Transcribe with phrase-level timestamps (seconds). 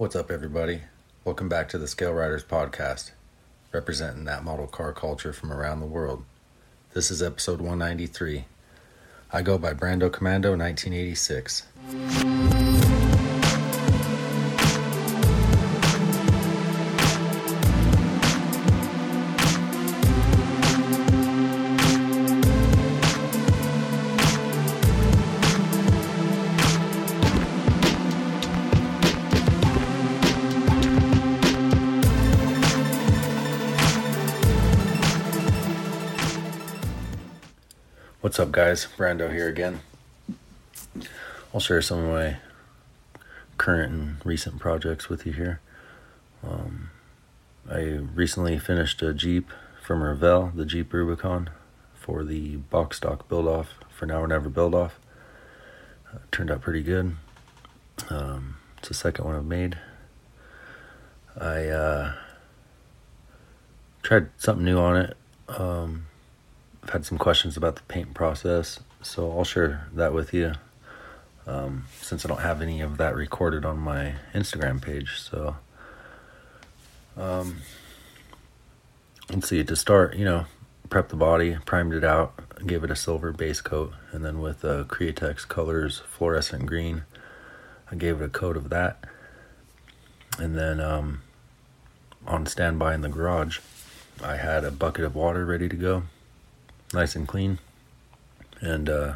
[0.00, 0.80] What's up, everybody?
[1.26, 3.10] Welcome back to the Scale Riders podcast,
[3.70, 6.24] representing that model car culture from around the world.
[6.94, 8.46] This is episode 193.
[9.30, 11.66] I go by Brando Commando 1986.
[38.40, 38.88] What's up, guys?
[38.96, 39.82] Brando here again.
[41.52, 42.38] I'll share some of my
[43.58, 45.60] current and recent projects with you here.
[46.42, 46.88] Um,
[47.70, 47.80] I
[48.14, 49.50] recently finished a Jeep
[49.82, 51.50] from Revell, the Jeep Rubicon,
[51.92, 54.98] for the box stock build off for Now or Never build off.
[56.10, 57.16] Uh, turned out pretty good.
[58.08, 59.76] Um, it's the second one I've made.
[61.38, 62.12] I uh,
[64.02, 65.16] tried something new on it.
[65.46, 66.06] Um,
[66.82, 70.52] I've had some questions about the paint process, so I'll share that with you.
[71.46, 75.56] Um, since I don't have any of that recorded on my Instagram page, so
[77.16, 77.58] um,
[79.30, 79.62] let's see.
[79.64, 80.46] To start, you know,
[80.88, 82.34] prep the body, primed it out,
[82.66, 87.02] gave it a silver base coat, and then with uh, Createx Colors fluorescent green,
[87.90, 89.04] I gave it a coat of that,
[90.38, 91.22] and then um,
[92.26, 93.58] on standby in the garage,
[94.22, 96.04] I had a bucket of water ready to go
[96.92, 97.58] nice and clean,
[98.60, 99.14] and uh,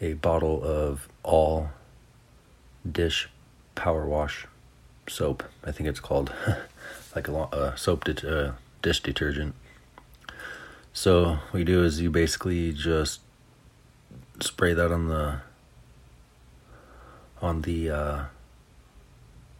[0.00, 1.70] a bottle of all
[2.90, 3.28] dish
[3.74, 4.46] power wash
[5.08, 5.42] soap.
[5.64, 6.32] I think it's called
[7.14, 9.54] like a uh, soap de- uh, dish detergent.
[10.92, 13.20] So what you do is you basically just
[14.40, 15.40] spray that on the
[17.40, 18.24] on the uh,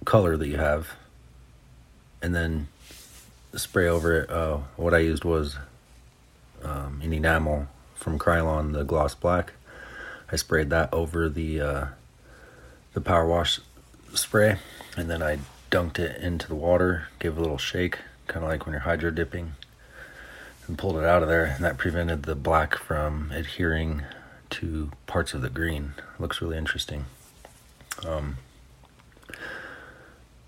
[0.05, 0.95] color that you have,
[2.21, 2.69] and then
[3.55, 4.31] spray over it.
[4.31, 5.57] Uh, what I used was
[6.62, 9.53] um, an enamel from Krylon, the gloss black.
[10.31, 11.87] I sprayed that over the uh,
[12.93, 13.60] the power wash
[14.15, 14.59] spray,
[14.97, 15.38] and then I
[15.71, 18.81] dunked it into the water, gave it a little shake, kind of like when you're
[18.81, 19.53] hydro dipping,
[20.66, 21.44] and pulled it out of there.
[21.44, 24.03] And that prevented the black from adhering
[24.50, 25.94] to parts of the green.
[26.19, 27.04] looks really interesting.
[28.06, 28.38] Um,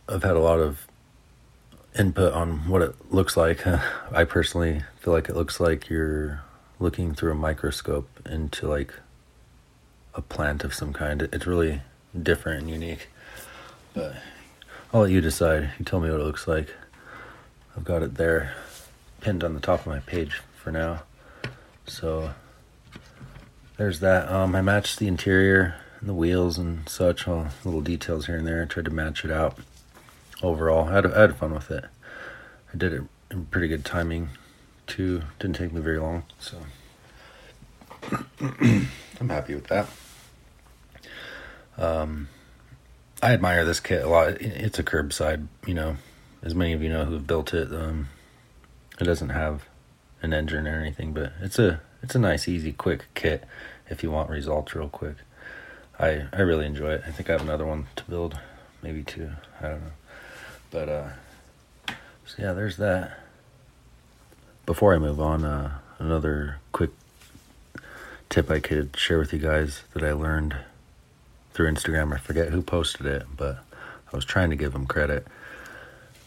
[0.08, 0.86] I've had a lot of
[1.98, 3.66] input on what it looks like.
[4.12, 6.42] I personally feel like it looks like you're
[6.78, 8.92] looking through a microscope into like
[10.14, 11.22] a plant of some kind.
[11.22, 11.82] It's really
[12.20, 13.08] different and unique.
[13.94, 14.16] But
[14.92, 15.70] I'll let you decide.
[15.78, 16.74] You tell me what it looks like.
[17.76, 18.54] I've got it there
[19.20, 21.02] pinned on the top of my page for now.
[21.86, 22.32] So
[23.76, 24.30] there's that.
[24.30, 28.46] Um, I matched the interior and the wheels and such, all little details here and
[28.46, 28.62] there.
[28.62, 29.58] I tried to match it out
[30.42, 30.88] overall.
[30.88, 31.84] I had, I had fun with it.
[32.72, 34.30] I did it in pretty good timing,
[34.86, 35.22] too.
[35.38, 36.58] Didn't take me very long, so
[38.40, 39.86] I'm happy with that.
[41.76, 42.28] Um,
[43.22, 44.40] I admire this kit a lot.
[44.40, 45.96] It's a curbside, you know,
[46.42, 47.72] as many of you know who've built it.
[47.72, 48.08] Um,
[49.00, 49.64] it doesn't have
[50.22, 53.44] an engine or anything, but it's a it's a nice, easy, quick kit
[53.88, 55.16] if you want results real quick.
[55.98, 57.02] I I really enjoy it.
[57.06, 58.38] I think I have another one to build,
[58.82, 59.32] maybe two.
[59.60, 59.90] I don't know.
[60.70, 61.08] But uh,
[62.24, 63.18] so yeah, there's that.
[64.66, 66.90] Before I move on, uh, another quick
[68.28, 70.56] tip I could share with you guys that I learned
[71.52, 72.14] through Instagram.
[72.14, 73.64] I forget who posted it, but
[74.12, 75.26] I was trying to give them credit.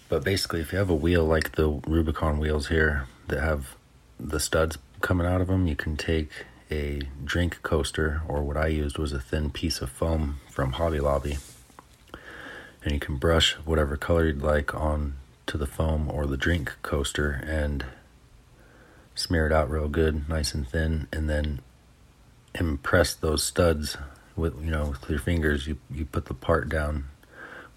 [0.10, 3.76] But basically, if you have a wheel like the Rubicon wheels here that have
[4.20, 6.30] the studs coming out of them, you can take
[6.70, 11.00] a drink coaster, or what I used was a thin piece of foam from Hobby
[11.00, 11.38] Lobby
[12.84, 15.16] and you can brush whatever color you'd like on
[15.48, 17.86] to the foam or the drink coaster and
[19.16, 21.60] smear it out real good, nice and thin, and then
[22.56, 23.98] impress those studs
[24.36, 25.68] with you know with your fingers.
[25.68, 27.06] You you put the part down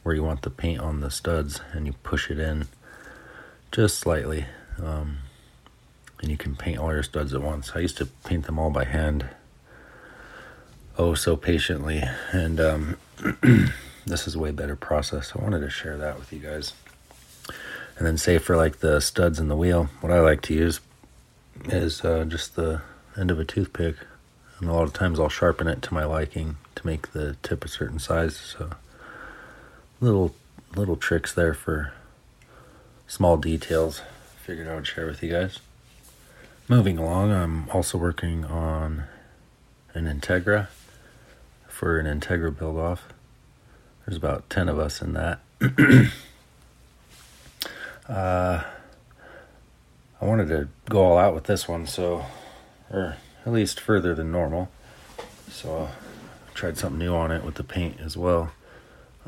[0.02, 2.68] where you want the paint on the studs, and you push it in
[3.72, 4.46] just slightly,
[4.82, 5.18] um,
[6.20, 7.72] and you can paint all your studs at once.
[7.74, 9.26] I used to paint them all by hand,
[10.96, 12.02] oh so patiently,
[12.32, 12.96] and um,
[14.06, 15.32] this is a way better process.
[15.36, 16.72] I wanted to share that with you guys.
[17.98, 20.80] And then say for like the studs in the wheel, what I like to use
[21.64, 22.82] is uh, just the
[23.18, 23.96] end of a toothpick.
[24.60, 27.64] And a lot of times I'll sharpen it to my liking to make the tip
[27.64, 28.36] a certain size.
[28.36, 28.70] So
[30.00, 30.34] little
[30.74, 31.92] little tricks there for
[33.06, 34.02] small details.
[34.44, 35.58] Figured I would share with you guys.
[36.68, 39.04] Moving along, I'm also working on
[39.94, 40.68] an Integra
[41.68, 43.08] for an Integra build off.
[44.06, 45.40] There's about 10 of us in that.
[48.08, 48.62] uh,
[50.20, 52.24] I wanted to go all out with this one, so,
[52.88, 54.70] or at least further than normal.
[55.50, 58.52] So I tried something new on it with the paint as well.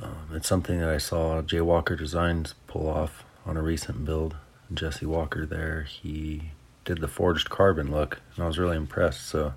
[0.01, 4.37] Um, it's something that I saw Jay Walker Designs pull off on a recent build.
[4.73, 6.53] Jesse Walker there, he
[6.85, 9.27] did the forged carbon look, and I was really impressed.
[9.27, 9.55] So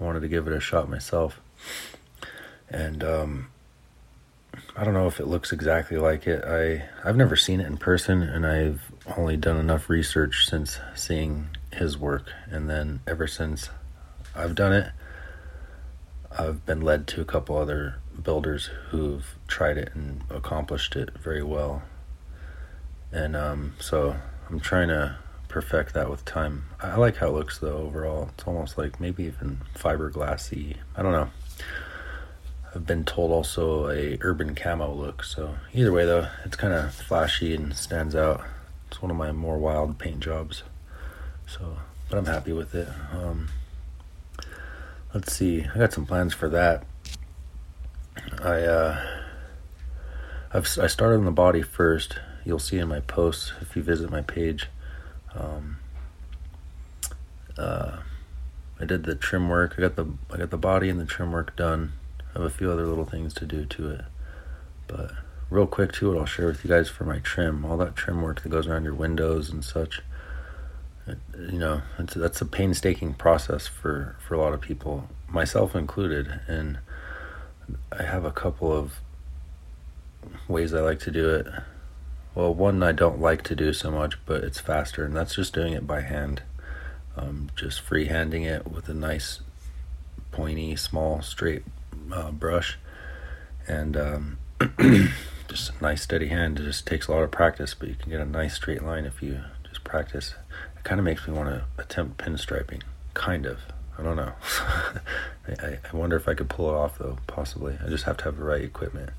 [0.00, 1.40] I wanted to give it a shot myself.
[2.70, 3.48] And um,
[4.78, 6.44] I don't know if it looks exactly like it.
[6.44, 11.48] I I've never seen it in person, and I've only done enough research since seeing
[11.72, 13.70] his work, and then ever since
[14.36, 14.92] I've done it,
[16.30, 21.42] I've been led to a couple other builders who've tried it and accomplished it very
[21.42, 21.82] well.
[23.10, 24.14] And um, so
[24.48, 25.16] I'm trying to
[25.48, 26.66] perfect that with time.
[26.78, 28.30] I like how it looks though overall.
[28.32, 30.76] It's almost like maybe even fiberglassy.
[30.94, 31.30] I don't know.
[32.74, 35.24] I've been told also a urban camo look.
[35.24, 38.44] So either way though, it's kind of flashy and stands out.
[38.88, 40.62] It's one of my more wild paint jobs.
[41.46, 41.78] So,
[42.08, 42.88] but I'm happy with it.
[43.12, 43.48] Um,
[45.14, 45.64] let's see.
[45.74, 46.84] I got some plans for that.
[48.42, 49.06] I uh,
[50.52, 52.18] I've I started on the body first.
[52.44, 54.68] You'll see in my posts if you visit my page.
[55.34, 55.78] Um,
[57.56, 57.98] uh,
[58.80, 59.74] I did the trim work.
[59.76, 61.92] I got the I got the body and the trim work done.
[62.38, 64.04] Have a few other little things to do to it,
[64.86, 65.10] but
[65.50, 68.22] real quick too, what I'll share with you guys for my trim, all that trim
[68.22, 70.02] work that goes around your windows and such.
[71.04, 76.38] It, you know, that's a painstaking process for for a lot of people, myself included,
[76.46, 76.78] and
[77.90, 79.00] I have a couple of
[80.46, 81.48] ways I like to do it.
[82.36, 85.54] Well, one I don't like to do so much, but it's faster, and that's just
[85.54, 86.42] doing it by hand.
[87.16, 89.40] Um, just freehanding it with a nice,
[90.30, 91.64] pointy, small, straight
[92.12, 92.78] uh, brush,
[93.66, 94.38] and um,
[95.48, 96.58] just a nice, steady hand.
[96.58, 99.04] It just takes a lot of practice, but you can get a nice straight line
[99.04, 100.34] if you just practice.
[100.76, 102.82] It kind of makes me want to attempt pinstriping,
[103.14, 103.58] kind of.
[103.98, 104.32] I don't know.
[105.48, 107.76] I, I wonder if I could pull it off though, possibly.
[107.84, 109.10] I just have to have the right equipment,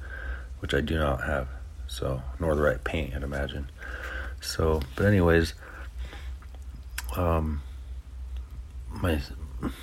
[0.59, 1.47] which I do not have.
[1.87, 3.69] So, nor the right paint, I'd imagine.
[4.41, 5.53] So, but anyways,
[7.17, 7.61] um,
[8.89, 9.19] my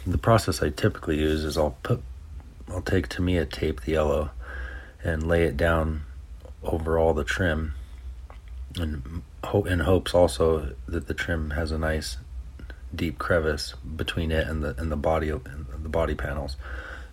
[0.06, 2.00] the process I typically use is I'll put
[2.68, 4.30] I'll take Tamiya tape, the yellow,
[5.02, 6.02] and lay it down
[6.62, 7.74] over all the trim,
[8.76, 9.22] and
[9.66, 12.18] in hopes also that the trim has a nice
[12.94, 16.56] deep crevice between it and the and the body and the body panels.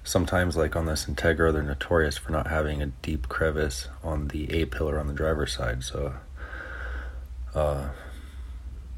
[0.04, 4.52] Sometimes, like on this Integra, they're notorious for not having a deep crevice on the
[4.52, 5.82] A pillar on the driver's side.
[5.82, 6.16] So,
[7.56, 7.90] uh,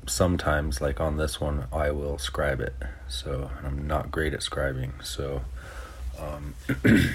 [0.08, 2.74] sometimes, like on this one, I will scribe it.
[3.08, 5.04] So, I'm not great at scribing.
[5.06, 5.42] So,
[6.20, 6.54] um,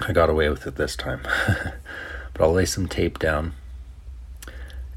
[0.00, 1.22] I got away with it this time.
[2.32, 3.54] but I'll lay some tape down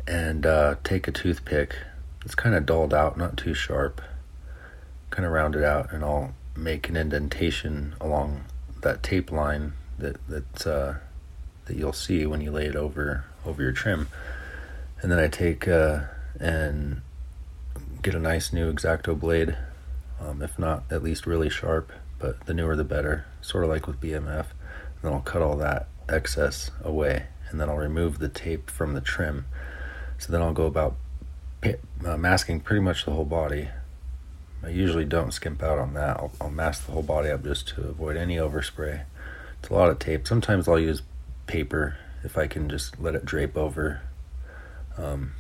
[0.08, 1.76] and uh, take a toothpick
[2.24, 4.02] it's kind of dulled out, not too sharp.
[5.10, 8.46] Kind of round it out, and I'll make an indentation along
[8.82, 10.94] that tape line that that uh,
[11.66, 14.08] that you'll see when you lay it over over your trim.
[15.02, 16.02] And then I take uh,
[16.40, 17.02] and
[18.04, 19.58] get a nice new X-Acto blade,
[20.20, 23.26] um, if not at least really sharp, but the newer the better.
[23.42, 24.46] Sort of like with BMF.
[24.46, 28.94] And then I'll cut all that excess away, and then I'll remove the tape from
[28.94, 29.46] the trim.
[30.20, 30.96] So then I'll go about
[32.06, 33.70] uh, masking pretty much the whole body.
[34.64, 36.18] I usually don't skimp out on that.
[36.18, 39.06] I'll, I'll, mask the whole body up just to avoid any overspray.
[39.60, 40.28] It's a lot of tape.
[40.28, 41.02] Sometimes I'll use
[41.48, 44.02] paper if I can just let it drape over
[44.98, 45.32] um,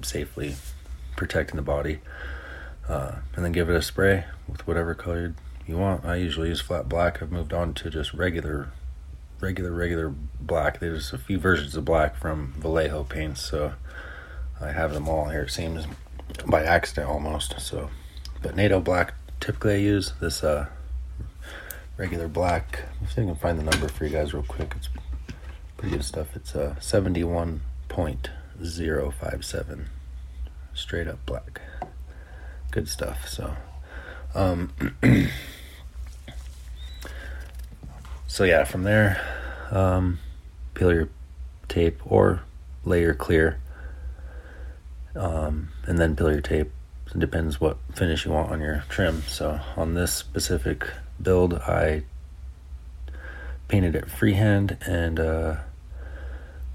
[0.00, 0.54] safely,
[1.16, 2.00] protecting the body.
[2.88, 5.34] Uh, and then give it a spray with whatever color
[5.70, 6.04] you want.
[6.04, 7.22] I usually use flat black.
[7.22, 8.68] I've moved on to just regular,
[9.40, 10.80] regular, regular black.
[10.80, 13.74] There's a few versions of black from Vallejo paints, so
[14.60, 15.42] I have them all here.
[15.42, 15.86] It seems
[16.46, 17.60] by accident almost.
[17.60, 17.90] So,
[18.42, 20.66] but NATO black typically I use this uh,
[21.96, 22.84] regular black.
[23.02, 24.74] If I can find the number for you guys real quick.
[24.76, 24.88] It's
[25.76, 26.36] pretty good stuff.
[26.36, 28.30] It's uh, seventy one point
[28.62, 29.88] zero five seven,
[30.74, 31.60] straight up black.
[32.70, 33.26] Good stuff.
[33.26, 33.56] So,
[34.34, 34.72] um,
[38.30, 39.20] so yeah, from there,
[39.72, 40.20] um,
[40.74, 41.08] peel your
[41.66, 42.42] tape or
[42.84, 43.58] layer clear
[45.16, 46.70] um, and then peel your tape.
[47.12, 49.22] It depends what finish you want on your trim.
[49.22, 50.88] So on this specific
[51.20, 52.04] build, I
[53.66, 55.56] painted it freehand and uh,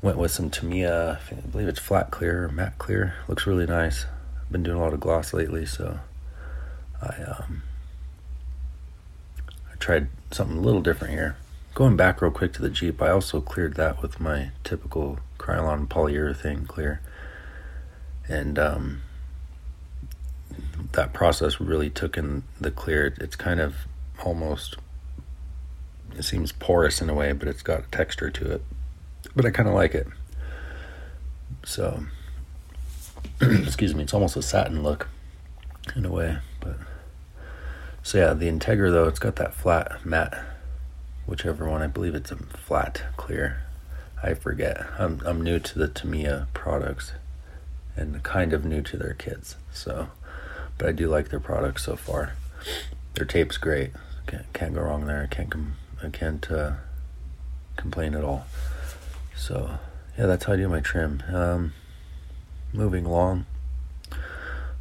[0.02, 1.20] went with some Tamiya.
[1.32, 3.16] I believe it's flat clear, matte clear.
[3.30, 4.06] Looks really nice.
[4.42, 6.00] I've been doing a lot of gloss lately, so
[7.02, 7.64] I um,
[9.72, 11.38] I tried something a little different here.
[11.76, 15.88] Going back real quick to the Jeep, I also cleared that with my typical Krylon
[15.88, 17.02] polyurethane clear.
[18.30, 19.02] And um,
[20.94, 23.14] that process really took in the clear.
[23.20, 23.76] It's kind of
[24.24, 24.78] almost,
[26.18, 28.62] it seems porous in a way, but it's got a texture to it.
[29.36, 30.08] But I kind of like it.
[31.66, 32.06] So,
[33.42, 35.10] excuse me, it's almost a satin look
[35.94, 36.38] in a way.
[36.62, 36.78] But
[38.02, 40.55] so yeah, the Integra though, it's got that flat matte,
[41.26, 41.82] whichever one.
[41.82, 43.64] I believe it's a flat clear.
[44.22, 44.86] I forget.
[44.98, 47.14] I'm I'm new to the Tamiya products,
[47.96, 49.56] and kind of new to their kits.
[49.72, 50.10] So,
[50.78, 52.34] but I do like their products so far.
[53.14, 53.92] Their tape's great.
[54.28, 55.24] Can't, can't go wrong there.
[55.24, 56.74] I can't com- I can't uh,
[57.78, 58.46] complain at all.
[59.36, 59.78] So
[60.18, 61.22] yeah, that's how I do my trim.
[61.32, 61.74] Um,
[62.74, 63.46] moving along.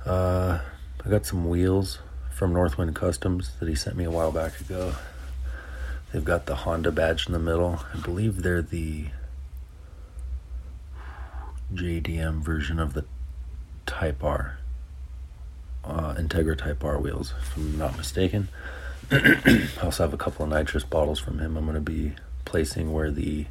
[0.07, 0.61] Uh,
[1.05, 1.99] I got some wheels
[2.35, 4.95] from Northwind Customs that he sent me a while back ago.
[6.15, 7.81] They've got the Honda badge in the middle.
[7.93, 9.07] I believe they're the
[11.75, 13.05] JDM version of the
[13.85, 14.61] Type R,
[15.83, 18.47] uh, Integra Type R wheels, if I'm not mistaken.
[19.11, 21.57] I also have a couple of nitrous bottles from him.
[21.57, 22.13] I'm going to be
[22.45, 23.47] placing where the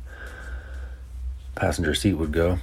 [1.55, 2.59] passenger seat would go.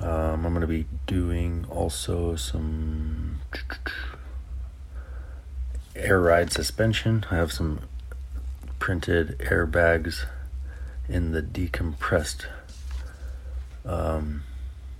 [0.00, 3.40] Um, I'm going to be doing also some
[5.94, 7.26] air ride suspension.
[7.30, 7.80] I have some
[8.78, 10.26] printed airbags
[11.08, 12.46] in the decompressed
[13.84, 14.42] um,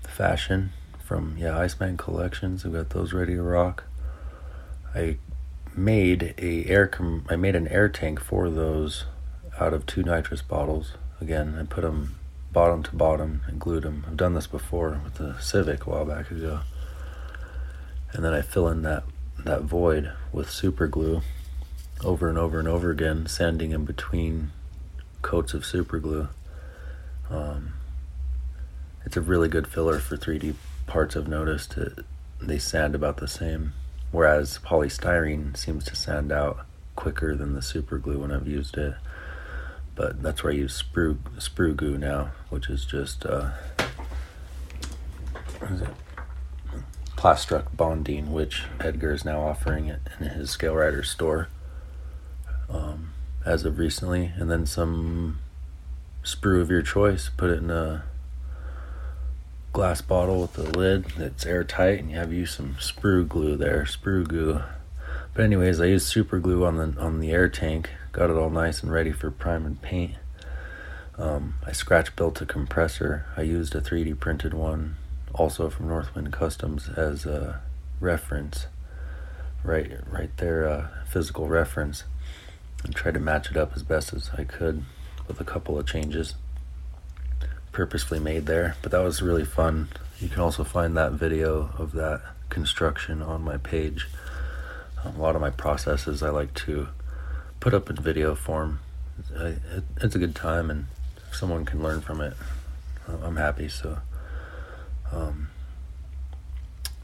[0.03, 2.65] fashion from yeah Iceman Collections.
[2.65, 3.85] I've got those ready to rock.
[4.95, 5.19] I
[5.77, 9.05] made a air com- I made an air tank for those
[9.59, 10.95] out of two nitrous bottles.
[11.21, 12.17] Again, I put them
[12.53, 14.05] bottom to bottom and glued them.
[14.07, 16.61] I've done this before with the Civic a while back ago.
[18.13, 19.05] And then I fill in that
[19.45, 21.23] that void with super glue
[22.05, 24.53] over and over and over again, sanding in between
[25.23, 26.29] coats of super glue.
[27.31, 27.75] Um,
[29.05, 30.55] it's a really good filler for 3D
[30.87, 31.17] parts.
[31.17, 32.05] I've noticed it,
[32.41, 33.73] they sand about the same,
[34.13, 38.95] whereas polystyrene seems to sand out quicker than the super glue when I've used it.
[39.95, 43.53] But that's where I use sprue sprue goo now, which is just uh,
[45.63, 45.89] it?
[47.77, 51.49] Bonding, which Edgar is now offering it in his Scale Rider store
[52.69, 53.13] um,
[53.45, 55.39] as of recently, and then some
[56.25, 57.31] sprue of your choice.
[57.37, 58.05] Put it in a
[59.73, 63.85] glass bottle with a lid that's airtight, and you have used some sprue glue there,
[63.85, 64.63] sprue goo.
[65.35, 68.51] But anyways, I used super glue on the on the air tank, got it all
[68.51, 70.15] nice and ready for prime and paint.
[71.19, 73.27] Um, I scratch built a compressor.
[73.37, 74.97] I used a 3D printed one,
[75.35, 77.61] also from Northwind Customs, as a
[78.01, 78.67] reference.
[79.65, 82.05] Right, right there, uh, physical reference,
[82.87, 84.85] and tried to match it up as best as I could
[85.27, 86.35] with a couple of changes
[87.73, 88.77] purposefully made there.
[88.81, 89.89] But that was really fun.
[90.21, 94.09] You can also find that video of that construction on my page.
[95.05, 96.89] Um, a lot of my processes I like to
[97.61, 98.81] put up in video form.
[100.01, 100.87] It's a good time, and
[101.29, 102.35] if someone can learn from it,
[103.23, 103.69] I'm happy.
[103.69, 103.99] So,
[105.13, 105.49] um,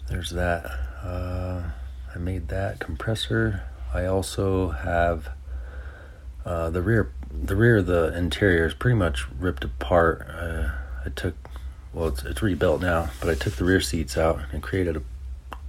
[0.09, 0.65] there's that.
[1.03, 1.71] Uh,
[2.15, 3.63] I made that compressor.
[3.93, 5.29] I also have
[6.45, 7.13] uh, the rear.
[7.31, 10.29] The rear of the interior is pretty much ripped apart.
[10.29, 10.71] Uh,
[11.05, 11.35] I took,
[11.93, 15.03] well, it's it's rebuilt now, but I took the rear seats out and created a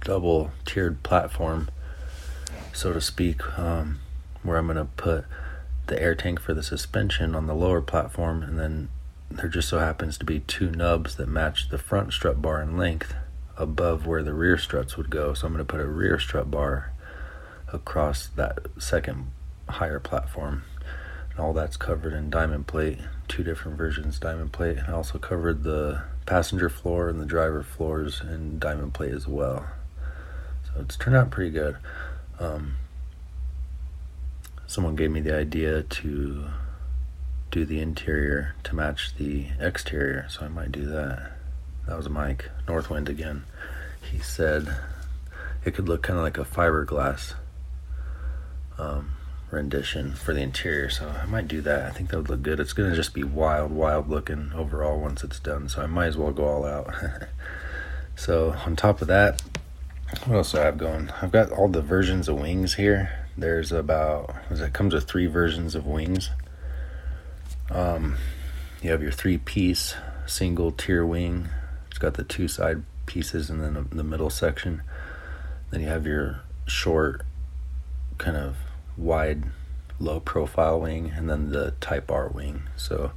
[0.02, 1.70] double tiered platform,
[2.72, 4.00] so to speak, um,
[4.42, 5.24] where I'm gonna put
[5.86, 8.88] the air tank for the suspension on the lower platform, and then
[9.30, 12.76] there just so happens to be two nubs that match the front strut bar in
[12.76, 13.14] length
[13.56, 15.34] above where the rear struts would go.
[15.34, 16.92] So I'm going to put a rear strut bar
[17.72, 19.30] across that second
[19.68, 20.64] higher platform.
[21.30, 24.78] And all that's covered in diamond plate, two different versions diamond plate.
[24.78, 29.26] And I also covered the passenger floor and the driver floors in diamond plate as
[29.26, 29.66] well.
[30.66, 31.76] So it's turned out pretty good.
[32.38, 32.76] Um,
[34.66, 36.46] someone gave me the idea to
[37.50, 41.32] do the interior to match the exterior, so I might do that.
[41.86, 43.44] That was Mike Northwind again.
[44.10, 44.74] He said
[45.64, 47.34] it could look kind of like a fiberglass
[48.78, 49.12] um,
[49.54, 51.86] rendition for the interior, so I might do that.
[51.86, 52.60] I think that would look good.
[52.60, 56.16] It's gonna just be wild, wild looking overall once it's done, so I might as
[56.16, 56.92] well go all out.
[58.16, 59.42] so on top of that,
[60.26, 61.10] what else do I have going?
[61.22, 63.26] I've got all the versions of wings here.
[63.36, 66.30] There's about it comes with three versions of wings.
[67.70, 68.16] Um,
[68.82, 69.94] you have your three piece
[70.26, 71.48] single tier wing.
[71.88, 74.82] It's got the two side pieces and then the middle section.
[75.70, 77.22] Then you have your short,
[78.18, 78.56] kind of
[78.96, 79.44] wide,
[79.98, 82.64] low profile wing, and then the Type R wing.
[82.76, 83.12] So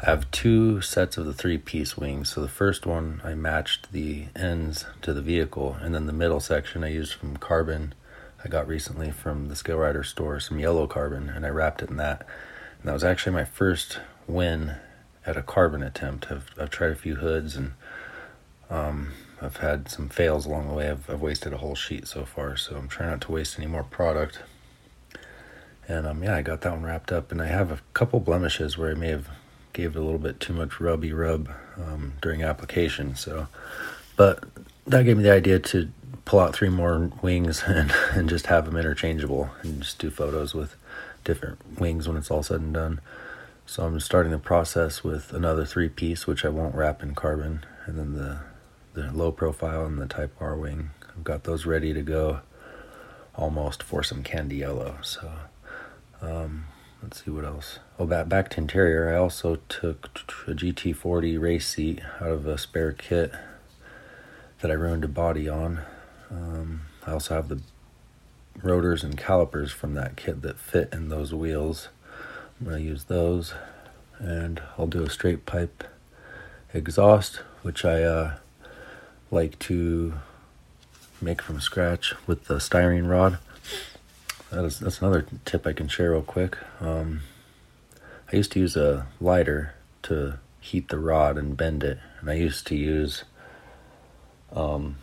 [0.00, 2.30] I have two sets of the three piece wings.
[2.30, 6.40] So the first one I matched the ends to the vehicle, and then the middle
[6.40, 7.94] section I used from carbon
[8.42, 11.90] I got recently from the Scale Rider store, some yellow carbon, and I wrapped it
[11.90, 12.26] in that.
[12.78, 14.76] And that was actually my first win
[15.26, 16.30] at a carbon attempt.
[16.30, 17.72] I've, I've tried a few hoods and
[18.70, 19.12] um,
[19.42, 20.88] I've had some fails along the way.
[20.88, 23.66] I've, I've wasted a whole sheet so far, so I'm trying not to waste any
[23.66, 24.40] more product.
[25.90, 28.78] And um, yeah, I got that one wrapped up, and I have a couple blemishes
[28.78, 29.28] where I may have
[29.72, 33.16] gave it a little bit too much rubby rub um, during application.
[33.16, 33.48] So,
[34.14, 34.44] but
[34.86, 35.90] that gave me the idea to
[36.24, 40.54] pull out three more wings and, and just have them interchangeable and just do photos
[40.54, 40.76] with
[41.24, 43.00] different wings when it's all said and done.
[43.66, 47.66] So I'm starting the process with another three piece, which I won't wrap in carbon,
[47.86, 48.38] and then the
[48.94, 50.90] the low profile and the Type R wing.
[51.08, 52.40] I've got those ready to go,
[53.34, 54.96] almost for some candy yellow.
[55.02, 55.30] So
[56.22, 56.66] um,
[57.02, 57.78] let's see what else.
[57.98, 59.12] Oh, back back to interior.
[59.12, 60.10] I also took
[60.46, 63.32] a GT40 race seat out of a spare kit
[64.60, 65.80] that I ruined a body on.
[66.30, 67.60] Um, I also have the
[68.62, 71.88] rotors and calipers from that kit that fit in those wheels.
[72.58, 73.54] I'm going to use those
[74.18, 75.84] and I'll do a straight pipe
[76.74, 78.36] exhaust, which I uh,
[79.30, 80.14] like to
[81.20, 83.38] make from scratch with the styrene rod.
[84.50, 86.58] That is, that's another tip I can share real quick.
[86.80, 87.20] Um,
[88.32, 92.34] I used to use a lighter to heat the rod and bend it, and I
[92.34, 93.24] used to use
[94.52, 94.96] um,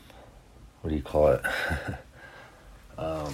[0.81, 1.41] what do you call it?
[2.97, 3.33] um,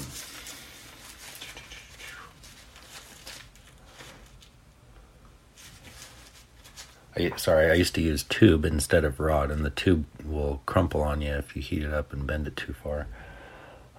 [7.16, 11.02] I, sorry, I used to use tube instead of rod, and the tube will crumple
[11.02, 13.08] on you if you heat it up and bend it too far.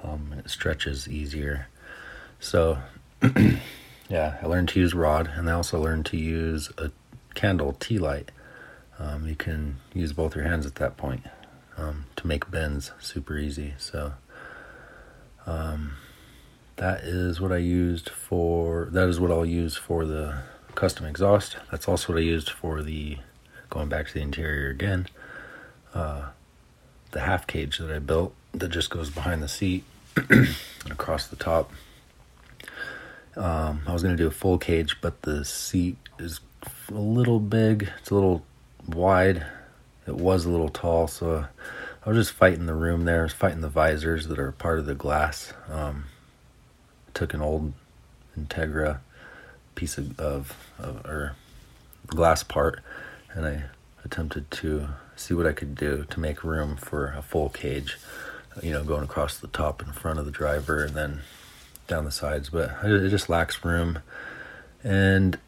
[0.02, 1.68] Um, and it stretches easier.
[2.44, 2.76] So,
[4.10, 6.90] yeah, I learned to use rod, and I also learned to use a
[7.34, 8.30] candle tea light.
[8.98, 11.22] Um, you can use both your hands at that point
[11.78, 13.72] um, to make bends super easy.
[13.78, 14.12] So,
[15.46, 15.92] um,
[16.76, 18.88] that is what I used for.
[18.92, 20.42] That is what I'll use for the
[20.74, 21.56] custom exhaust.
[21.70, 23.16] That's also what I used for the
[23.70, 25.06] going back to the interior again.
[25.94, 26.26] Uh,
[27.12, 29.84] the half cage that I built that just goes behind the seat
[30.28, 30.48] and
[30.90, 31.70] across the top.
[33.36, 36.40] Um, I was going to do a full cage, but the seat is
[36.88, 37.90] a little big.
[37.98, 38.44] It's a little
[38.86, 39.44] wide.
[40.06, 41.46] It was a little tall, so
[42.04, 43.20] I was just fighting the room there.
[43.20, 45.52] I was fighting the visors that are part of the glass.
[45.68, 46.04] Um,
[47.14, 47.72] took an old
[48.38, 48.98] Integra
[49.74, 51.34] piece of, of, of or
[52.06, 52.80] glass part,
[53.32, 53.64] and I
[54.04, 57.98] attempted to see what I could do to make room for a full cage.
[58.62, 61.22] You know, going across the top in front of the driver and then
[61.86, 64.00] down the sides, but it just lacks room.
[64.82, 65.38] And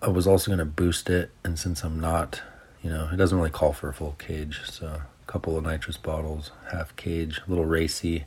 [0.00, 2.42] I was also going to boost it, and since I'm not,
[2.82, 5.96] you know, it doesn't really call for a full cage, so a couple of nitrous
[5.96, 8.24] bottles, half cage, a little racy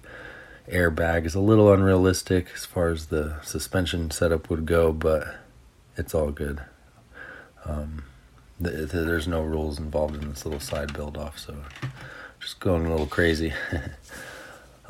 [0.68, 5.36] airbag is a little unrealistic as far as the suspension setup would go, but
[5.98, 6.62] it's all good.
[7.66, 8.04] Um,
[8.62, 11.56] th- th- there's no rules involved in this little side build off, so
[12.40, 13.54] just going a little crazy.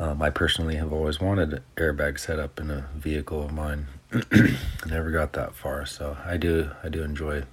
[0.02, 3.86] um, I personally have always wanted airbag set up in a vehicle of mine.
[4.88, 7.44] Never got that far, so I do I do enjoy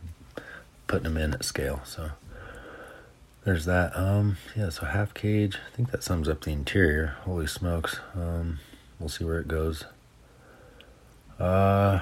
[0.86, 1.82] putting them in at scale.
[1.84, 2.12] So
[3.44, 3.94] there's that.
[3.94, 5.58] Um, yeah, so half cage.
[5.70, 7.16] I think that sums up the interior.
[7.24, 8.00] Holy smokes.
[8.14, 8.60] Um,
[8.98, 9.84] we'll see where it goes.
[11.38, 12.00] Uh,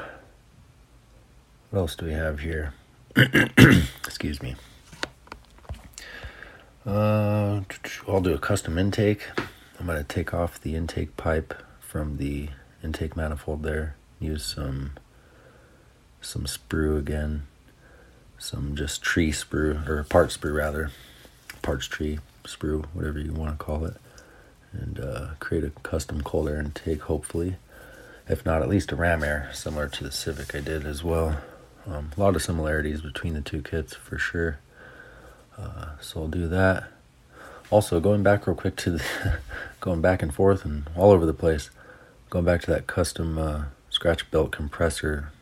[1.71, 2.73] what else do we have here?
[3.17, 4.55] Excuse me.
[6.87, 7.63] Uh,
[8.07, 9.27] I'll do a custom intake.
[9.79, 12.49] I'm going to take off the intake pipe from the
[12.83, 13.97] intake manifold there.
[14.19, 14.93] Use some
[16.21, 17.47] some sprue again.
[18.39, 20.91] Some just tree sprue, or part sprue rather.
[21.63, 23.97] Parts tree sprue, whatever you want to call it.
[24.73, 27.57] And uh, create a custom cold air intake, hopefully.
[28.29, 31.39] If not, at least a ram air, similar to the Civic I did as well.
[31.87, 34.59] Um, a lot of similarities between the two kits for sure.
[35.57, 36.89] Uh, so I'll do that.
[37.69, 39.39] Also, going back real quick to the,
[39.81, 41.71] going back and forth and all over the place,
[42.31, 45.33] going back to that custom uh, scratch built compressor.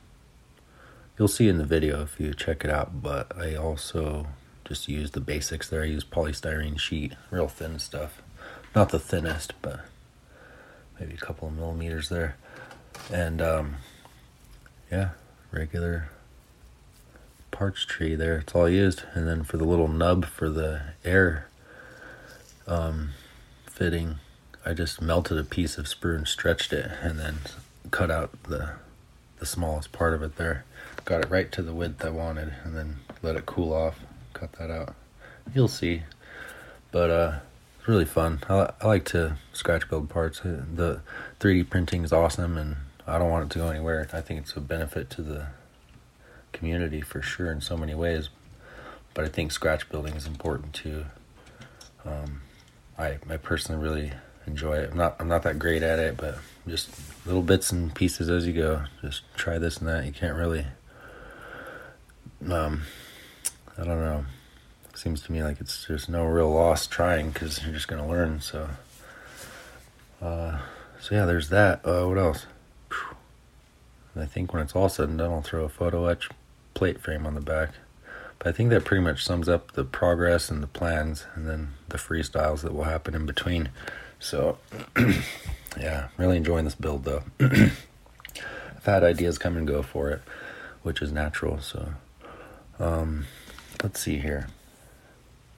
[1.19, 4.29] You'll see in the video if you check it out, but I also
[4.65, 5.83] just use the basics there.
[5.83, 8.23] I use polystyrene sheet, real thin stuff.
[8.75, 9.81] Not the thinnest, but
[10.99, 12.37] maybe a couple of millimeters there.
[13.13, 13.77] And um,
[14.91, 15.11] yeah,
[15.53, 16.09] regular
[17.51, 18.39] parts tree there.
[18.39, 19.05] It's all used.
[19.13, 21.49] And then for the little nub for the air
[22.67, 23.11] um,
[23.67, 24.17] fitting,
[24.65, 27.39] I just melted a piece of sprue and stretched it, and then
[27.91, 28.73] cut out the
[29.39, 30.65] the smallest part of it there.
[31.05, 34.01] Got it right to the width I wanted, and then let it cool off.
[34.33, 34.95] Cut that out.
[35.55, 36.03] You'll see.
[36.91, 37.39] But uh,
[37.79, 38.41] it's really fun.
[38.49, 40.41] I, I like to scratch build parts.
[40.41, 41.01] Uh, the
[41.41, 44.09] 3D printing is awesome, and I don't want it to go anywhere.
[44.13, 45.49] I think it's a benefit to the
[46.53, 48.31] community for sure in so many ways.
[49.13, 51.05] But I think scratch building is important too.
[52.05, 52.41] Um,
[52.99, 54.13] I I personally really
[54.47, 54.91] enjoy it.
[54.91, 56.91] I'm not I'm not that great at it, but just
[57.27, 58.85] little bits and pieces as you go.
[59.03, 60.05] Just try this and that.
[60.05, 60.67] You can't really.
[62.49, 62.83] Um,
[63.79, 64.25] I don't know.
[64.95, 68.41] Seems to me like it's there's no real loss trying because you're just gonna learn.
[68.41, 68.69] So.
[70.23, 70.59] Uh,
[71.01, 71.85] so yeah, there's that.
[71.85, 72.47] Uh, what else?
[74.17, 76.31] I think when it's all said and done, I'll throw a photo etch
[76.73, 77.71] plate frame on the back.
[78.39, 81.75] But I think that pretty much sums up the progress and the plans, and then
[81.89, 83.71] the freestyles that will happen in between.
[84.19, 84.59] So,
[85.79, 87.25] yeah, really enjoying this build though.
[87.41, 90.23] I've had ideas come and go for it,
[90.83, 91.61] which is natural.
[91.61, 91.95] So,
[92.79, 93.27] um,
[93.83, 94.49] let's see here.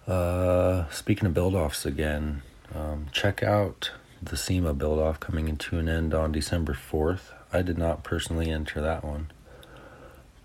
[0.07, 2.43] Uh, speaking of build offs again,
[2.75, 3.91] um, check out
[4.23, 7.33] the SEMA build off coming into an end on December 4th.
[7.53, 9.31] I did not personally enter that one,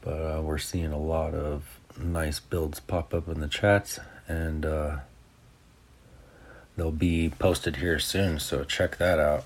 [0.01, 4.65] but uh, we're seeing a lot of nice builds pop up in the chats, and
[4.65, 4.97] uh,
[6.75, 8.39] they'll be posted here soon.
[8.39, 9.45] So check that out.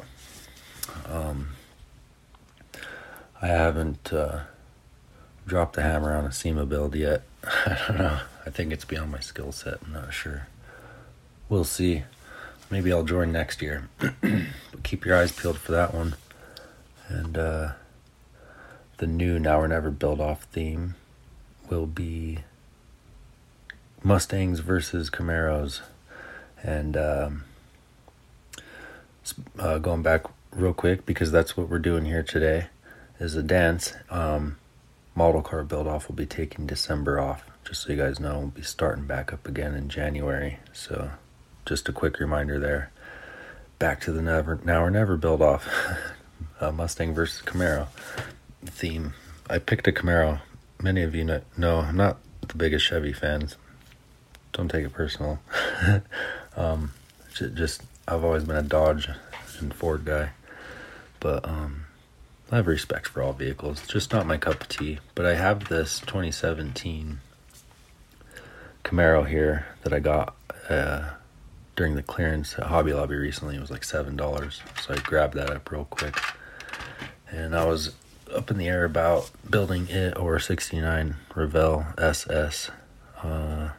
[1.07, 1.49] Um,
[3.41, 4.41] I haven't uh,
[5.45, 7.23] dropped the hammer on a SEMA build yet.
[7.43, 8.19] I don't know.
[8.45, 9.79] I think it's beyond my skill set.
[9.85, 10.47] I'm not sure.
[11.49, 12.03] We'll see.
[12.69, 13.89] Maybe I'll join next year.
[13.99, 16.15] but keep your eyes peeled for that one.
[17.07, 17.71] And uh,
[18.97, 20.95] the new Now or Never build off theme
[21.69, 22.39] will be
[24.03, 25.81] Mustangs versus Camaros.
[26.63, 27.43] And um,
[29.57, 32.67] uh, going back real quick, because that's what we're doing here today,
[33.19, 33.93] is a dance.
[34.09, 34.57] Um,
[35.15, 37.43] model car build off will be taking December off.
[37.63, 40.59] Just so you guys know, we'll be starting back up again in January.
[40.71, 41.11] So,
[41.65, 42.91] just a quick reminder there.
[43.79, 45.67] Back to the never now or never build off.
[46.61, 47.87] uh, Mustang versus Camaro
[48.65, 49.13] theme.
[49.49, 50.41] I picked a Camaro.
[50.85, 53.55] Many of you know I'm not the biggest Chevy fans.
[54.53, 55.39] Don't take it personal.
[56.55, 56.93] um,
[57.33, 59.09] just I've always been a Dodge
[59.59, 60.29] and Ford guy,
[61.19, 61.87] but um,
[62.51, 63.87] I have respect for all vehicles.
[63.87, 64.99] Just not my cup of tea.
[65.15, 67.19] But I have this 2017
[68.83, 70.35] Camaro here that I got
[70.69, 71.13] uh,
[71.75, 73.55] during the clearance at Hobby Lobby recently.
[73.55, 76.15] It was like seven dollars, so I grabbed that up real quick.
[77.31, 77.95] And I was
[78.33, 82.71] up in the air about building it or 69 Revell SS.
[83.21, 83.69] Uh,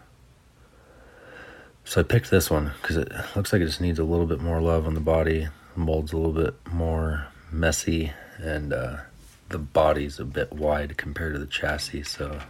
[1.85, 4.41] so I picked this one because it looks like it just needs a little bit
[4.41, 5.49] more love on the body.
[5.75, 8.97] The mold's a little bit more messy, and uh,
[9.49, 12.41] the body's a bit wide compared to the chassis, so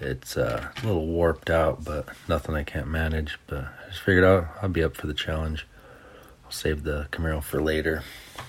[0.00, 3.38] it's uh, a little warped out, but nothing I can't manage.
[3.46, 5.66] But I just figured out I'll be up for the challenge.
[6.44, 8.02] I'll save the Camaro for later.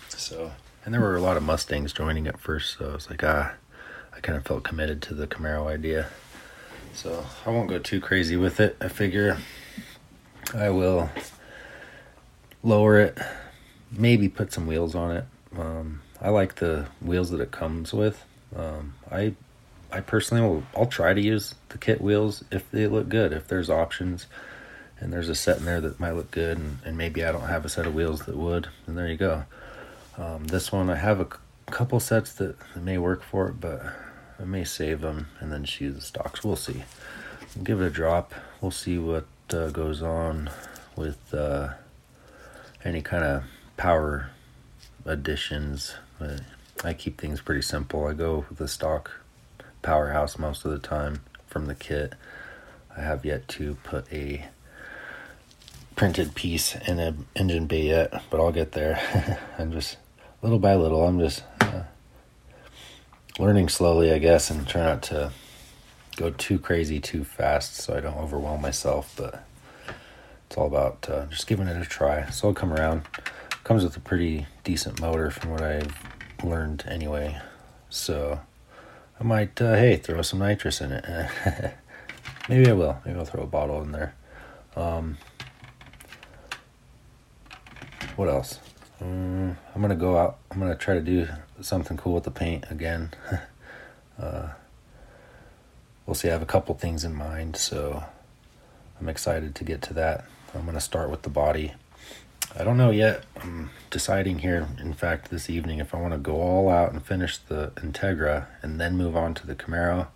[0.09, 0.51] So,
[0.89, 3.54] and there were a lot of Mustangs joining at first, so I was like, ah,
[4.12, 6.08] I kind of felt committed to the Camaro idea.
[6.95, 8.75] So I won't go too crazy with it.
[8.82, 9.38] I figure
[10.52, 11.12] I will
[12.63, 13.19] lower it,
[13.91, 15.25] maybe put some wheels on it.
[15.56, 18.25] Um, I like the wheels that it comes with.
[18.56, 19.36] Um, I
[19.91, 23.32] I personally will I'll try to use the kit wheels if they look good.
[23.32, 24.25] If there's options
[24.99, 27.47] and there's a set in there that might look good and, and maybe I don't
[27.47, 29.43] have a set of wheels that would, then there you go.
[30.19, 31.27] Um, this one I have a
[31.67, 33.82] couple sets that, may work for it, but
[34.38, 36.43] I may save them and then use the stocks.
[36.43, 36.84] We'll see.
[37.55, 38.34] We'll give it a drop.
[38.60, 40.49] We'll see what uh, goes on
[40.97, 41.69] with uh,
[42.84, 43.43] any kind of
[43.77, 44.32] power
[45.05, 45.95] additions.
[46.19, 46.41] But
[46.84, 48.05] I keep things pretty simple.
[48.05, 49.21] I go with the stock
[49.82, 52.15] powerhouse most of the time from the kit.
[52.95, 54.47] I have yet to put a
[55.95, 59.39] printed piece in an engine bay yet, but I'll get there.
[59.58, 59.95] I'm just
[60.41, 61.06] little by little.
[61.06, 61.84] I'm just uh,
[63.38, 65.32] learning slowly, I guess, and try not to
[66.15, 69.13] go too crazy too fast so I don't overwhelm myself.
[69.17, 69.43] But
[70.47, 72.30] it's all about uh, just giving it a try.
[72.30, 73.04] So I'll come around.
[73.63, 75.95] Comes with a pretty decent motor from what I've
[76.43, 77.39] learned anyway.
[77.89, 78.39] So
[79.19, 81.06] I might, uh, hey, throw some nitrous in it.
[82.49, 82.99] Maybe I will.
[83.06, 84.15] Maybe I'll throw a bottle in there.
[84.75, 85.17] Um,
[88.15, 88.60] what else?
[89.01, 90.39] Um, I'm gonna go out.
[90.51, 91.27] I'm gonna try to do
[91.62, 93.12] something cool with the paint again.
[94.19, 94.49] uh,
[96.05, 96.29] we'll see.
[96.29, 98.03] I have a couple things in mind, so
[98.99, 100.25] I'm excited to get to that.
[100.53, 101.73] I'm gonna start with the body,
[102.57, 103.25] I don't know yet.
[103.41, 107.05] I'm deciding here, in fact, this evening, if I want to go all out and
[107.05, 110.07] finish the Integra and then move on to the Camaro,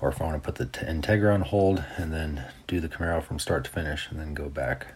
[0.00, 3.22] or if I want to put the Integra on hold and then do the Camaro
[3.22, 4.88] from start to finish and then go back.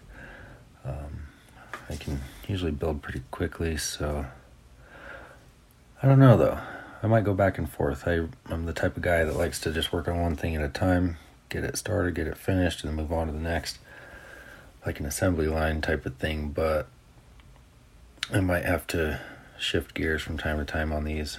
[0.84, 1.27] Um,
[1.90, 4.26] I can usually build pretty quickly, so
[6.02, 6.58] I don't know though.
[7.02, 8.06] I might go back and forth.
[8.06, 10.62] I, I'm the type of guy that likes to just work on one thing at
[10.62, 11.16] a time,
[11.48, 13.78] get it started, get it finished, and then move on to the next,
[14.84, 16.48] like an assembly line type of thing.
[16.48, 16.88] But
[18.32, 19.20] I might have to
[19.58, 21.38] shift gears from time to time on these.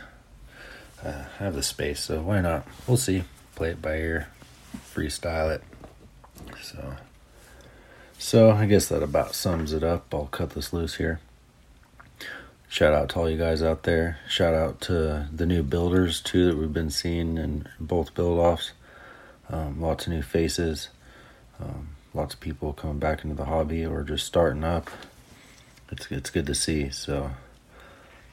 [1.03, 2.65] Uh, I have the space, so why not?
[2.87, 3.23] We'll see.
[3.55, 4.27] Play it by ear,
[4.93, 5.61] freestyle it.
[6.61, 6.95] So,
[8.19, 10.13] so I guess that about sums it up.
[10.13, 11.21] I'll cut this loose here.
[12.67, 14.19] Shout out to all you guys out there.
[14.27, 18.73] Shout out to the new builders too that we've been seeing in both build offs.
[19.49, 20.89] Um, lots of new faces.
[21.59, 24.89] Um, lots of people coming back into the hobby or just starting up.
[25.91, 26.89] It's it's good to see.
[26.89, 27.31] So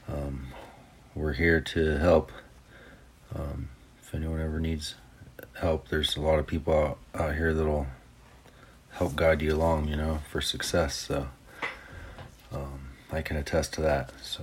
[0.09, 0.49] um,
[1.15, 2.31] we're here to help.
[3.35, 3.71] Um,
[4.03, 4.97] if anyone ever needs
[5.55, 7.87] help, there's a lot of people out, out here that'll
[8.97, 9.89] help guide you along.
[9.89, 10.95] You know, for success.
[10.97, 11.29] So.
[12.53, 14.13] Um, I can attest to that.
[14.23, 14.43] So,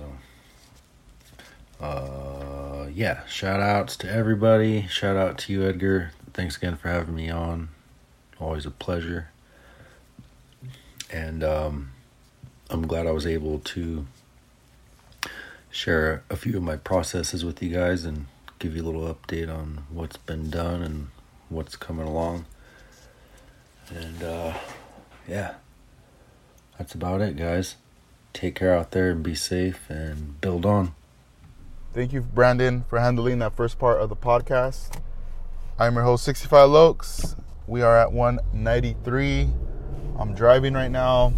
[1.80, 4.86] uh, yeah, shout outs to everybody.
[4.88, 6.12] Shout out to you, Edgar.
[6.32, 7.68] Thanks again for having me on.
[8.40, 9.28] Always a pleasure.
[11.10, 11.92] And um,
[12.70, 14.06] I'm glad I was able to
[15.70, 18.26] share a few of my processes with you guys and
[18.58, 21.08] give you a little update on what's been done and
[21.48, 22.46] what's coming along.
[23.90, 24.54] And uh,
[25.28, 25.54] yeah,
[26.78, 27.76] that's about it, guys
[28.34, 30.94] take care out there and be safe and build on.
[31.94, 35.00] Thank you, Brandon, for handling that first part of the podcast.
[35.78, 37.40] I'm your host, 65 Lokes.
[37.66, 39.48] We are at 193.
[40.18, 41.32] I'm driving right now.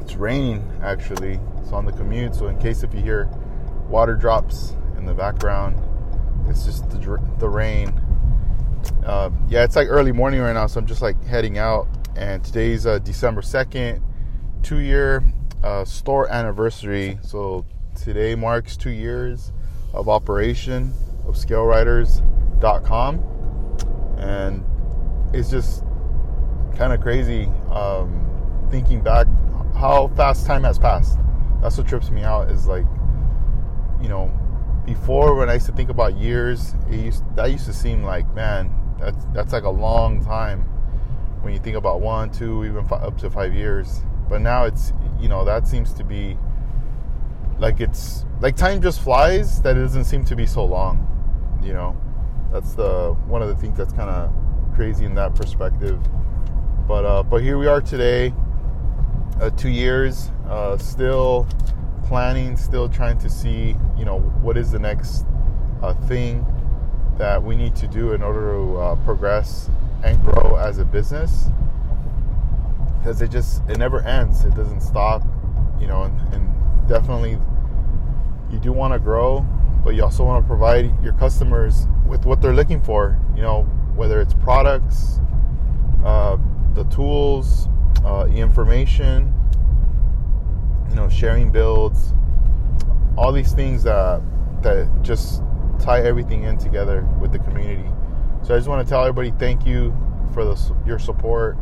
[0.00, 1.40] It's raining, actually.
[1.62, 3.24] It's on the commute, so in case if you hear
[3.88, 5.82] water drops in the background,
[6.48, 7.98] it's just the, the rain.
[9.04, 11.88] Uh, yeah, it's like early morning right now, so I'm just like heading out.
[12.16, 14.02] And today's uh, December 2nd,
[14.62, 15.24] two year
[15.62, 17.18] uh, store anniversary.
[17.22, 17.64] So
[18.00, 19.52] today marks two years
[19.92, 20.92] of operation
[21.26, 23.18] of scaleriders.com.
[24.18, 24.64] And
[25.34, 25.84] it's just
[26.76, 29.26] kind of crazy um, thinking back
[29.74, 31.18] how fast time has passed.
[31.60, 32.84] That's what trips me out is like,
[34.00, 34.30] you know,
[34.84, 38.32] before when I used to think about years, it used that used to seem like,
[38.34, 40.62] man, that's that's like a long time
[41.42, 44.00] when you think about one, two, even five, up to five years.
[44.28, 46.36] But now it's you know that seems to be
[47.58, 49.60] like it's like time just flies.
[49.62, 51.08] That it doesn't seem to be so long.
[51.62, 51.96] You know,
[52.52, 54.32] that's the one of the things that's kind of
[54.74, 56.00] crazy in that perspective.
[56.88, 58.34] But uh, but here we are today,
[59.40, 61.46] uh, two years, uh, still
[62.12, 65.24] planning, still trying to see you know what is the next
[65.82, 66.44] uh, thing
[67.16, 69.70] that we need to do in order to uh, progress
[70.04, 71.46] and grow as a business.
[72.98, 74.44] Because it just it never ends.
[74.44, 75.22] It doesn't stop
[75.82, 77.38] you know and, and definitely
[78.52, 79.44] you do want to grow
[79.82, 83.62] but you also want to provide your customers with what they're looking for you know
[83.96, 85.18] whether it's products
[86.04, 86.36] uh,
[86.74, 87.68] the tools
[88.04, 89.34] uh, information
[90.92, 92.12] you know sharing builds
[93.16, 94.20] all these things that
[94.62, 95.42] that just
[95.80, 97.88] tie everything in together with the community.
[98.42, 99.96] So i just want to tell everybody thank you
[100.34, 101.56] for the, your support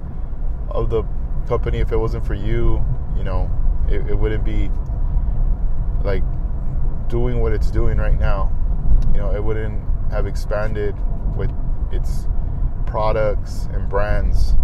[0.69, 1.05] of the
[1.47, 1.79] company.
[1.79, 2.85] If it wasn't for you
[3.17, 3.49] you know
[3.89, 4.69] it, it wouldn't be
[6.05, 6.25] like
[7.09, 8.53] doing what it's doing right now.
[9.15, 10.97] You know it wouldn't have expanded
[11.37, 11.53] with
[11.93, 12.27] its
[12.85, 14.57] products and brands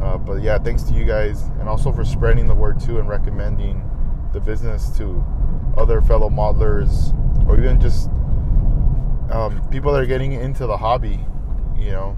[0.00, 3.08] uh, but yeah thanks to you guys and also for spreading the word too and
[3.08, 3.82] recommending
[4.32, 5.24] the business to
[5.76, 7.12] other fellow modelers
[7.48, 8.08] or even just
[9.30, 11.20] um, people that are getting into the hobby
[11.76, 12.16] you know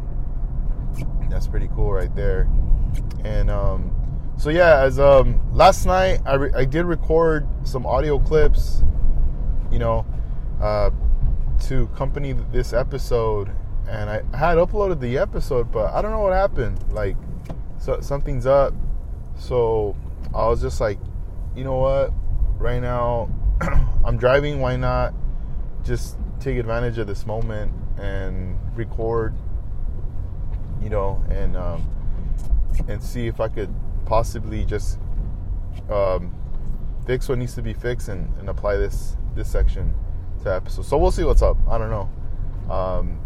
[1.31, 2.49] that's pretty cool right there
[3.25, 3.93] and um,
[4.39, 8.83] so yeah, as um, last night I, re- I did record some audio clips,
[9.71, 10.05] you know,
[10.61, 10.91] uh,
[11.67, 13.51] to accompany this episode,
[13.89, 16.85] and I had uploaded the episode, but I don't know what happened.
[16.93, 17.17] Like,
[17.87, 18.75] so something's up.
[19.39, 19.95] So
[20.35, 20.99] I was just like,
[21.55, 22.13] you know what?
[22.59, 23.31] Right now,
[24.05, 24.61] I'm driving.
[24.61, 25.15] Why not
[25.85, 29.37] just take advantage of this moment and record?
[30.83, 31.89] You know, and um,
[32.89, 33.73] and see if I could
[34.05, 34.99] possibly just
[35.89, 36.35] um,
[37.07, 39.95] fix what needs to be fixed and, and, apply this this section
[40.43, 40.87] to episode.
[40.87, 41.57] So we'll see what's up.
[41.69, 42.11] I don't know.
[42.73, 43.21] Um,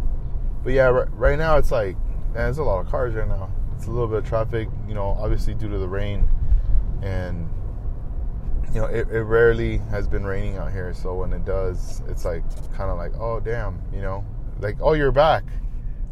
[0.63, 1.95] but yeah, r- right now it's like
[2.33, 3.49] man, there's a lot of cars right now.
[3.81, 6.29] It's a little bit of traffic, you know, obviously due to the rain,
[7.01, 7.49] and
[8.71, 10.93] you know, it, it rarely has been raining out here.
[10.93, 14.23] So when it does, it's like kind of like, oh damn, you know,
[14.59, 15.45] like oh you're back,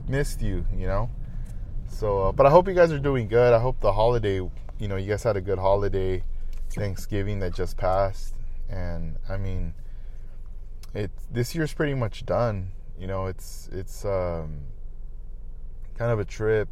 [0.07, 1.11] missed you, you know.
[1.87, 3.53] So, uh, but I hope you guys are doing good.
[3.53, 4.37] I hope the holiday,
[4.79, 6.23] you know, you guys had a good holiday,
[6.71, 8.33] Thanksgiving that just passed,
[8.67, 9.75] and I mean,
[10.95, 12.71] it this year's pretty much done.
[12.97, 14.61] You know, it's it's um,
[15.99, 16.67] kind of a trip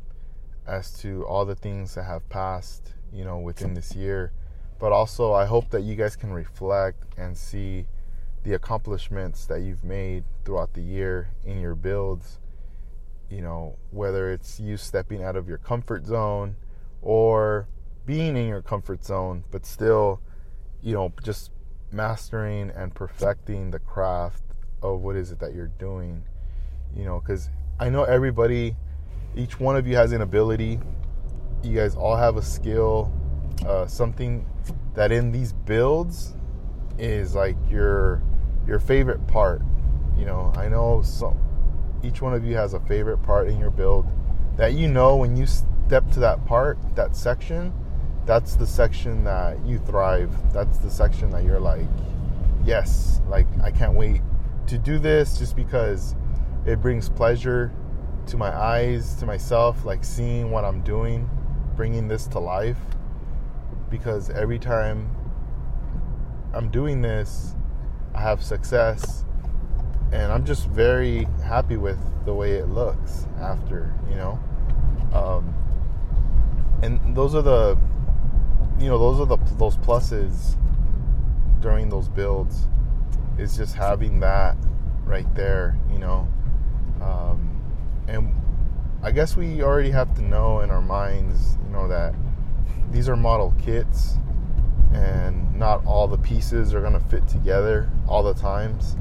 [0.67, 4.32] as to all the things that have passed, you know, within this year
[4.80, 7.88] but also I hope that you guys can reflect and see
[8.43, 12.39] the accomplishments that you've made throughout the year in your builds.
[13.30, 16.56] You know, whether it's you stepping out of your comfort zone
[17.01, 17.67] or
[18.06, 20.21] being in your comfort zone, but still,
[20.82, 21.51] you know, just
[21.91, 24.43] mastering and perfecting the craft
[24.82, 26.23] of what is it that you're doing.
[26.95, 27.49] You know, because
[27.80, 28.77] I know everybody,
[29.38, 30.80] each one of you has an ability.
[31.63, 33.12] You guys all have a skill
[33.65, 34.45] uh, something
[34.93, 36.36] that in these builds
[36.97, 38.21] is like your
[38.67, 39.62] your favorite part.
[40.17, 41.38] You know, I know some,
[42.04, 44.08] each one of you has a favorite part in your build
[44.58, 47.71] that you know when you step to that part, that section,
[48.26, 50.36] that's the section that you thrive.
[50.52, 51.86] That's the section that you're like,
[52.65, 54.21] yes, like I can't wait
[54.67, 56.15] to do this just because
[56.65, 57.71] it brings pleasure
[58.28, 61.30] to my eyes, to myself, like seeing what I'm doing,
[61.76, 62.78] bringing this to life
[63.90, 65.16] because every time
[66.54, 67.56] I'm doing this,
[68.13, 69.26] I have success,
[70.12, 74.40] and I'm just very happy with the way it looks after, you know.
[75.13, 75.54] Um,
[76.82, 77.78] and those are the,
[78.80, 80.58] you know, those are the those pluses
[81.60, 82.68] during those builds.
[83.38, 84.58] Is just having that
[85.06, 86.28] right there, you know.
[87.02, 87.57] Um,
[88.08, 88.34] and
[89.04, 92.13] I guess we already have to know in our minds, you know, that
[92.91, 94.17] these are model kits
[94.93, 98.96] and not all the pieces are going to fit together all the times.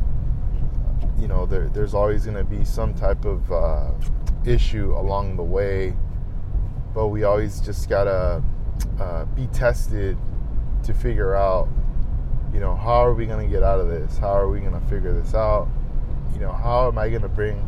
[1.18, 3.90] You know there, there's always going to be some type of uh,
[4.44, 5.96] issue along the way
[6.96, 8.42] but we always just got to
[8.98, 10.16] uh, be tested
[10.82, 11.68] to figure out
[12.54, 14.16] you know how are we going to get out of this?
[14.16, 15.68] How are we going to figure this out?
[16.32, 17.58] You know how am i going to bring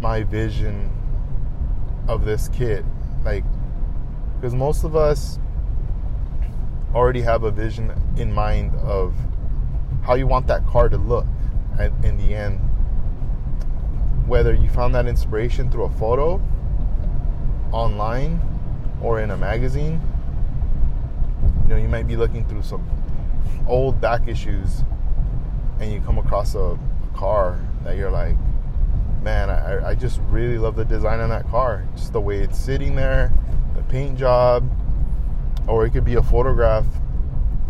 [0.00, 0.90] my vision
[2.08, 2.84] of this kit
[3.24, 3.44] like
[4.34, 5.38] because most of us
[6.94, 9.14] already have a vision in mind of
[10.02, 11.26] how you want that car to look
[11.78, 12.58] And in the end.
[14.26, 16.40] Whether you found that inspiration through a photo
[17.72, 18.40] online
[19.00, 20.00] or in a magazine
[21.62, 22.82] you know you might be looking through some
[23.66, 24.82] old back issues
[25.78, 26.78] and you come across a, a
[27.14, 28.36] car that you're like
[29.28, 32.58] man I, I just really love the design on that car just the way it's
[32.58, 33.32] sitting there
[33.78, 34.68] the paint job,
[35.66, 36.84] or it could be a photograph,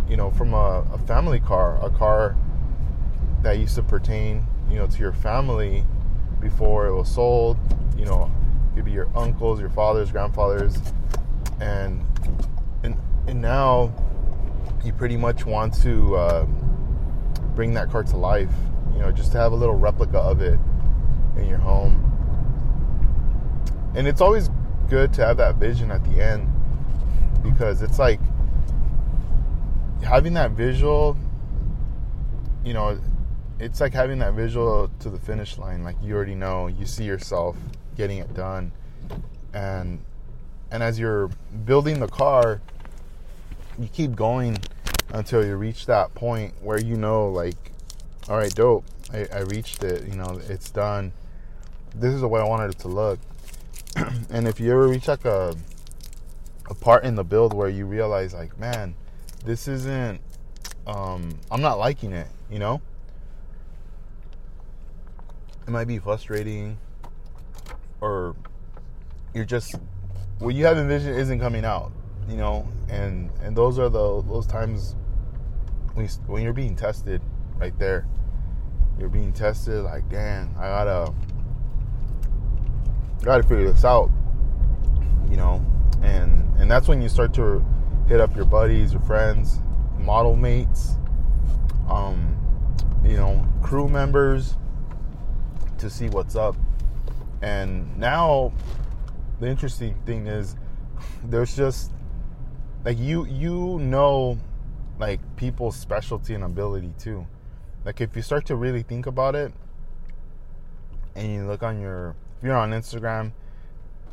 [0.09, 2.37] you know, from a, a family car, a car
[3.43, 5.85] that used to pertain, you know, to your family
[6.41, 7.59] before it was sold.
[7.97, 8.31] You know,
[8.71, 10.77] it could be your uncles, your fathers, grandfathers,
[11.61, 12.05] and
[12.83, 13.93] and and now
[14.85, 16.45] you pretty much want to uh,
[17.55, 18.53] bring that car to life.
[18.95, 20.59] You know, just to have a little replica of it
[21.39, 22.05] in your home.
[23.95, 24.51] And it's always
[24.89, 26.49] good to have that vision at the end
[27.43, 28.21] because it's like
[30.03, 31.17] having that visual
[32.65, 32.99] you know
[33.59, 37.05] it's like having that visual to the finish line like you already know you see
[37.05, 37.57] yourself
[37.99, 38.73] getting it done.
[39.53, 40.01] And
[40.71, 41.29] and as you're
[41.65, 42.63] building the car
[43.79, 44.59] you keep going
[45.11, 47.73] until you reach that point where you know like
[48.29, 48.85] all right dope.
[49.13, 50.07] I, I reached it.
[50.07, 51.13] You know it's done
[51.95, 53.19] this is the way i wanted it to look
[54.31, 55.55] and if you ever reach like a
[56.71, 58.95] a part in the build where you realize like, man,
[59.45, 60.21] this isn't
[60.87, 62.81] um I'm not liking it, you know?
[65.67, 66.79] It might be frustrating
[68.01, 68.35] or
[69.35, 69.75] you're just
[70.39, 71.93] what you have envisioned isn't coming out,
[72.29, 72.69] you know?
[72.89, 74.95] And and those are the those times
[75.95, 77.21] when you, when you're being tested
[77.57, 78.07] right there.
[78.99, 80.67] You're being tested like, damn, I
[83.23, 84.11] got to figure this out,
[85.31, 85.65] you know,
[86.03, 87.65] and and that's when you start to
[88.09, 89.61] hit up your buddies, your friends,
[89.99, 90.97] model mates,
[91.89, 92.37] um,
[93.05, 94.57] you know, crew members
[95.79, 96.57] to see what's up.
[97.43, 98.53] And now,
[99.41, 100.57] the interesting thing is,
[101.25, 101.93] there's just
[102.85, 104.39] like you you know,
[104.99, 107.27] like people's specialty and ability too.
[107.85, 109.53] Like if you start to really think about it,
[111.15, 113.33] and you look on your if you're on Instagram,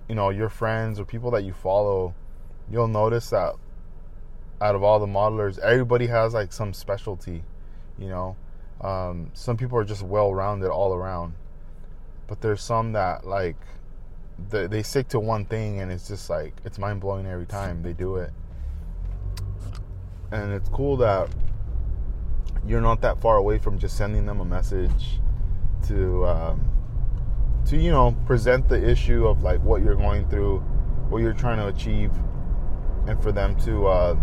[0.09, 2.15] you know, your friends or people that you follow,
[2.71, 3.53] you'll notice that
[4.61, 7.43] out of all the modelers, everybody has like some specialty,
[7.99, 8.35] you know.
[8.81, 11.33] Um, some people are just well rounded all around,
[12.27, 13.57] but there's some that like
[14.49, 17.83] they, they stick to one thing and it's just like it's mind blowing every time
[17.83, 18.31] they do it.
[20.31, 21.29] And it's cool that
[22.67, 25.19] you're not that far away from just sending them a message
[25.87, 26.74] to um,
[27.65, 30.59] to you know present the issue of like what you're going through,
[31.09, 32.11] what you're trying to achieve,
[33.07, 34.15] and for them to uh,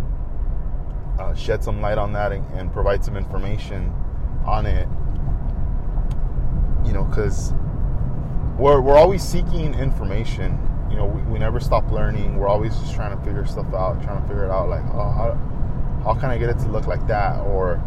[1.18, 3.92] uh, shed some light on that and, and provide some information
[4.46, 4.88] on it.
[6.86, 7.52] You know, because
[8.58, 10.58] we're we're always seeking information.
[10.90, 12.36] You know, we, we never stop learning.
[12.36, 14.68] We're always just trying to figure stuff out, trying to figure it out.
[14.68, 17.40] Like, oh, how how can I get it to look like that?
[17.40, 17.82] Or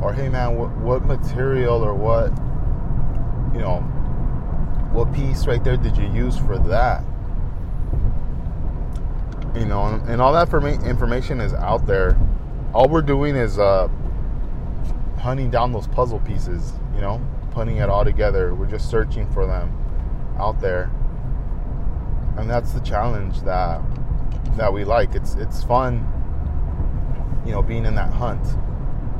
[0.00, 2.30] or hey man, what, what material or what
[3.54, 3.80] you know
[4.92, 7.02] what piece right there did you use for that?
[9.54, 10.52] You know, and, all that
[10.84, 12.18] information is out there.
[12.74, 13.88] All we're doing is uh,
[15.18, 16.72] hunting down those puzzle pieces.
[16.94, 17.20] You know,
[17.50, 18.54] putting it all together.
[18.54, 19.76] We're just searching for them
[20.38, 20.90] out there,
[22.36, 23.80] and that's the challenge that
[24.56, 25.14] that we like.
[25.14, 26.06] It's it's fun,
[27.44, 28.42] you know, being in that hunt,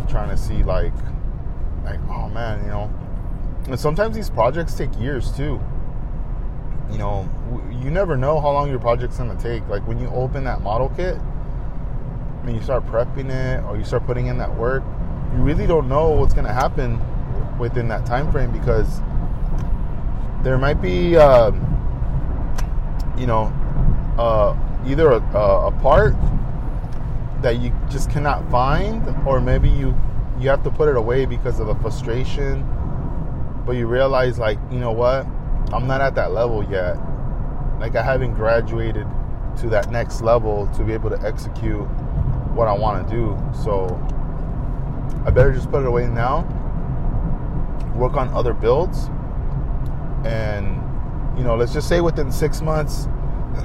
[0.08, 0.94] trying to see like
[1.84, 3.01] like oh man, you know.
[3.68, 5.60] And sometimes these projects take years too.
[6.90, 7.28] You know,
[7.82, 9.66] you never know how long your project's gonna take.
[9.68, 11.18] Like when you open that model kit,
[12.44, 14.82] mean, you start prepping it or you start putting in that work,
[15.32, 17.00] you really don't know what's gonna happen
[17.58, 19.00] within that time frame because
[20.42, 21.52] there might be, uh,
[23.16, 23.52] you know,
[24.18, 24.56] uh,
[24.86, 26.14] either a, a part
[27.42, 29.94] that you just cannot find, or maybe you
[30.38, 32.66] you have to put it away because of the frustration.
[33.64, 35.26] But you realize, like, you know what?
[35.72, 36.96] I'm not at that level yet.
[37.78, 39.06] Like, I haven't graduated
[39.60, 41.86] to that next level to be able to execute
[42.54, 43.38] what I want to do.
[43.62, 43.86] So
[45.26, 46.42] I better just put it away now.
[47.94, 49.10] Work on other builds
[50.24, 50.66] and
[51.36, 53.08] you know let's just say within six months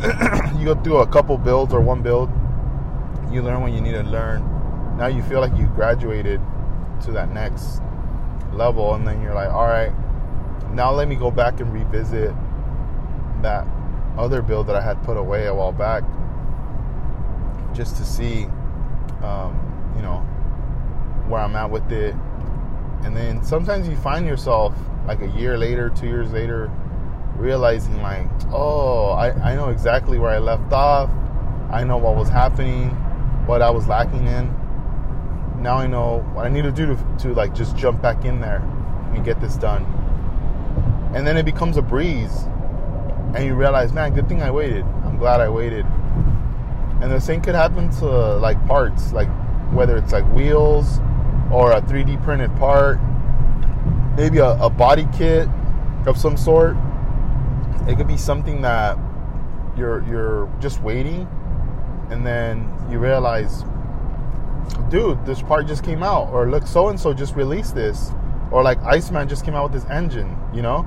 [0.58, 2.30] you go through a couple builds or one build
[3.32, 4.42] you learn what you need to learn
[4.98, 6.42] now you feel like you graduated
[7.04, 7.82] to that next
[8.58, 9.94] level and then you're like all right
[10.74, 12.34] now let me go back and revisit
[13.42, 13.68] that
[14.18, 16.04] other build that i had put away a while back
[17.76, 18.46] just to see
[19.24, 20.18] um, you know
[21.28, 22.16] where i'm at with it
[23.04, 24.74] and then sometimes you find yourself
[25.08, 26.70] like a year later, two years later,
[27.38, 31.10] realizing like, oh, I, I know exactly where I left off.
[31.72, 32.90] I know what was happening,
[33.46, 34.54] what I was lacking in.
[35.68, 38.40] Now I know what I need to do to, to like just jump back in
[38.40, 38.62] there
[39.14, 39.84] and get this done.
[41.14, 42.46] And then it becomes a breeze.
[43.36, 44.86] And you realize, man, good thing I waited.
[45.04, 45.86] I'm glad I waited.
[47.02, 49.28] And the same could happen to like parts, like
[49.74, 51.00] whether it's like wheels
[51.52, 52.98] or a 3D printed part
[54.16, 55.50] maybe a, a body kit
[56.06, 56.78] of some sort.
[57.90, 58.98] It could be something that
[59.78, 61.28] you're you're just waiting,
[62.10, 63.66] and then you realize,
[64.90, 68.12] dude, this part just came out, or look, so and so just released this,
[68.52, 70.86] or like Iceman just came out with this engine, you know.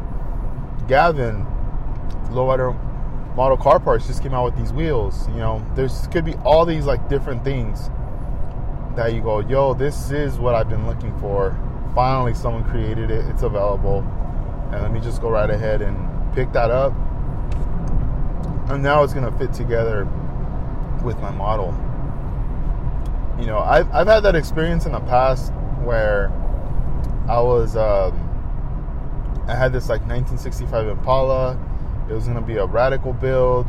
[0.89, 1.47] Gavin,
[2.31, 2.76] Lowrider
[3.37, 5.28] model car parts just came out with these wheels.
[5.28, 7.91] You know, there's could be all these like different things
[8.97, 11.57] that you go, yo, this is what I've been looking for.
[11.95, 13.24] Finally someone created it.
[13.26, 14.01] It's available.
[14.72, 16.93] And let me just go right ahead and pick that up.
[18.70, 20.05] And now it's to fit together
[21.03, 21.72] with my model
[23.41, 26.30] you know I've, I've had that experience in the past where
[27.28, 28.12] i was um,
[29.49, 31.59] i had this like 1965 impala.
[32.09, 33.66] It was going to be a radical build.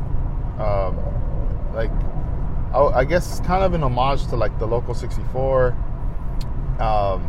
[0.57, 0.97] Um,
[1.75, 1.91] like
[2.73, 5.75] I, I guess it's kind of an homage to like the local 64
[6.81, 7.21] um,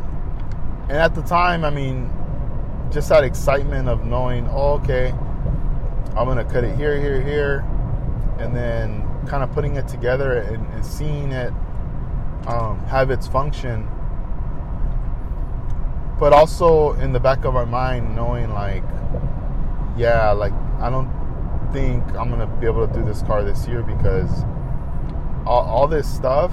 [0.89, 2.11] and at the time, I mean,
[2.91, 5.11] just that excitement of knowing, oh, okay,
[6.17, 7.65] I'm gonna cut it here, here, here,
[8.39, 11.53] and then kind of putting it together and, and seeing it
[12.47, 13.89] um, have its function.
[16.19, 18.85] But also in the back of our mind, knowing like,
[19.97, 21.11] yeah, like I don't
[21.73, 24.45] think I'm gonna be able to do this car this year because
[25.47, 26.53] all, all this stuff,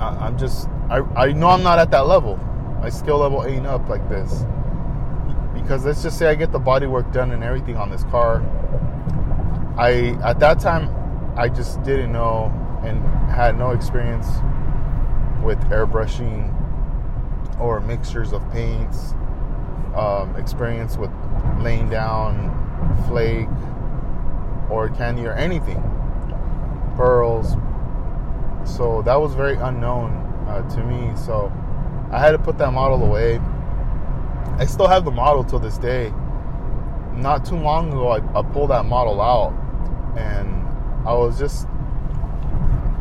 [0.00, 2.38] I, am just, I, I know I'm not at that level
[2.80, 4.44] my skill level ain't up like this.
[5.52, 8.42] Because let's just say I get the body work done and everything on this car.
[9.76, 10.88] I at that time
[11.36, 12.50] I just didn't know
[12.82, 14.26] and had no experience
[15.42, 16.56] with airbrushing
[17.60, 19.12] or mixtures of paints,
[19.94, 21.10] um, experience with
[21.60, 22.56] laying down
[23.08, 23.48] flake
[24.70, 25.82] or candy or anything,
[26.96, 27.56] pearls.
[28.64, 30.12] So that was very unknown
[30.48, 31.16] uh, to me.
[31.16, 31.52] So
[32.10, 33.40] I had to put that model away.
[34.58, 36.12] I still have the model till this day.
[37.14, 39.52] Not too long ago, I, I pulled that model out,
[40.16, 40.66] and
[41.06, 41.66] I was just.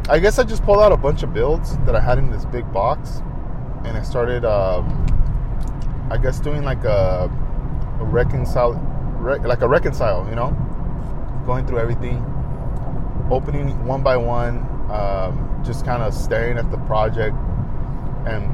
[0.10, 2.43] I guess I just pulled out a bunch of builds that I had in this
[2.45, 3.22] big box,
[3.86, 5.05] and I started, um,
[6.10, 7.30] I guess, doing like a,
[7.99, 8.74] a reconcile,
[9.20, 10.49] re- like a reconcile, you know,
[11.45, 12.26] going through everything,
[13.30, 14.57] opening one by one,
[14.89, 17.36] um, just kind of staring at the project,
[18.26, 18.49] and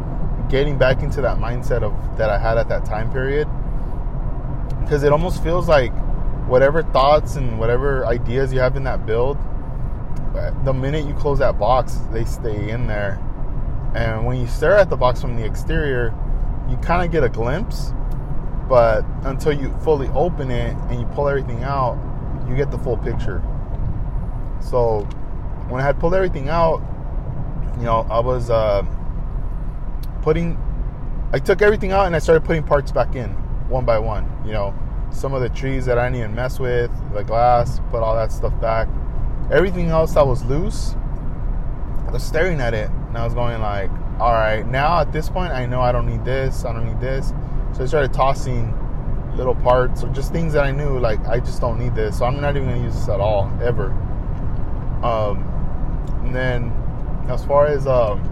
[0.49, 3.47] getting back into that mindset of that I had at that time period.
[4.81, 5.93] Because it almost feels like
[6.49, 9.37] whatever thoughts and whatever ideas you have in that build
[10.63, 13.19] the minute you close that box they stay in there
[13.95, 16.13] and when you stare at the box from the exterior
[16.69, 17.93] you kind of get a glimpse
[18.67, 21.97] but until you fully open it and you pull everything out
[22.47, 23.41] you get the full picture
[24.59, 25.01] so
[25.69, 26.81] when i had pulled everything out
[27.77, 28.83] you know i was uh,
[30.21, 30.57] putting
[31.35, 33.29] I took everything out and I started putting parts back in
[33.67, 34.25] one by one.
[34.45, 34.73] You know,
[35.11, 38.31] some of the trees that I didn't even mess with, the glass, put all that
[38.31, 38.87] stuff back.
[39.51, 40.95] Everything else that was loose,
[42.07, 45.29] I was staring at it and I was going like, all right, now at this
[45.29, 47.33] point I know I don't need this, I don't need this.
[47.73, 48.73] So I started tossing
[49.35, 52.17] little parts or just things that I knew like I just don't need this.
[52.17, 53.91] So I'm not even gonna use this at all, ever.
[55.03, 55.43] Um,
[56.23, 56.71] and then
[57.29, 58.23] as far as um,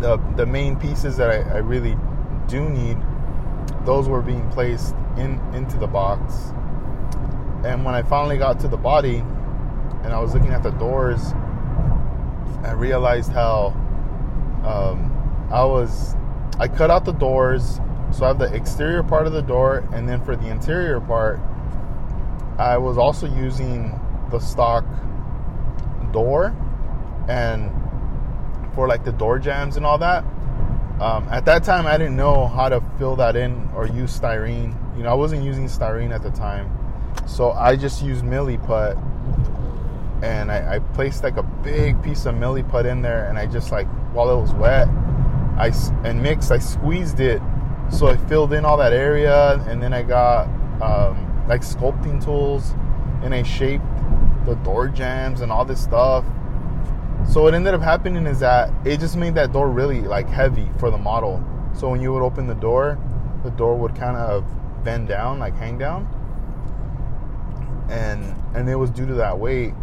[0.00, 1.96] the the main pieces that I, I really
[2.48, 2.96] do need,
[3.84, 6.52] those were being placed in into the box.
[7.64, 9.24] And when I finally got to the body,
[10.06, 11.32] and I was looking at the doors,
[12.62, 13.74] I realized how
[14.64, 16.14] um, I was.
[16.60, 17.80] I cut out the doors,
[18.12, 21.40] so I have the exterior part of the door, and then for the interior part,
[22.56, 24.00] I was also using
[24.30, 24.84] the stock
[26.12, 26.56] door
[27.28, 27.70] and
[28.74, 30.24] for like the door jambs and all that.
[31.00, 34.72] Um, at that time, I didn't know how to fill that in or use styrene.
[34.96, 36.70] You know, I wasn't using styrene at the time,
[37.26, 38.96] so I just used milliput,
[40.22, 43.72] and I, I placed like a big piece of milliput in there, and I just
[43.72, 44.88] like while it was wet,
[45.58, 45.72] I
[46.04, 47.40] and mixed, I squeezed it,
[47.90, 50.46] so I filled in all that area, and then I got
[50.82, 52.74] um, like sculpting tools,
[53.22, 53.84] and I shaped
[54.44, 56.24] the door jambs and all this stuff
[57.28, 60.70] so what ended up happening is that it just made that door really like heavy
[60.78, 61.44] for the model.
[61.74, 62.98] So when you would open the door,
[63.42, 64.44] the door would kind of
[64.84, 66.06] bend down, like hang down.
[67.90, 69.74] And and it was due to that weight.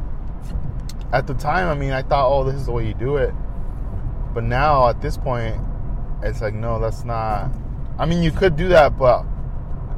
[1.14, 3.34] At the time, I mean, I thought, oh, this is the way you do it.
[4.34, 5.56] But now at this point,
[6.24, 7.52] it's like, no, that's not.
[8.00, 9.24] I mean, you could do that, but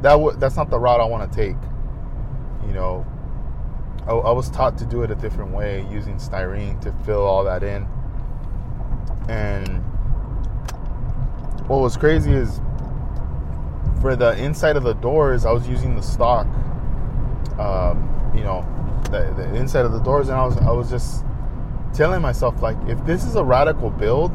[0.01, 1.55] that w- that's not the route I want to take.
[2.67, 3.05] You know,
[4.05, 7.45] I, I was taught to do it a different way using styrene to fill all
[7.45, 7.87] that in.
[9.29, 9.81] And
[11.67, 12.59] what was crazy is
[14.01, 16.45] for the inside of the doors, I was using the stock,
[17.57, 18.67] um, you know,
[19.05, 21.23] the, the inside of the doors, and I was I was just
[21.93, 24.31] telling myself like, if this is a radical build,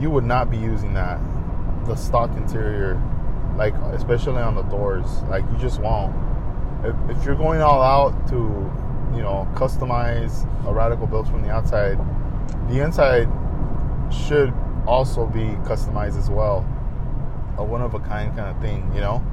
[0.00, 1.20] you would not be using that,
[1.86, 3.00] the stock interior,
[3.56, 6.14] like especially on the doors, like you just won't.
[6.84, 8.36] If, if you're going all out to
[9.16, 11.98] you know, customize a radical build from the outside,
[12.68, 13.28] the inside
[14.12, 14.52] should
[14.86, 16.58] also be customized as well.
[17.58, 19.24] A one of a kind kind of thing, you know?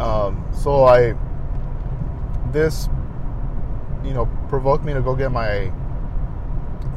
[0.00, 1.14] Um, so I,
[2.50, 2.88] this,
[4.04, 5.72] you know, provoked me to go get my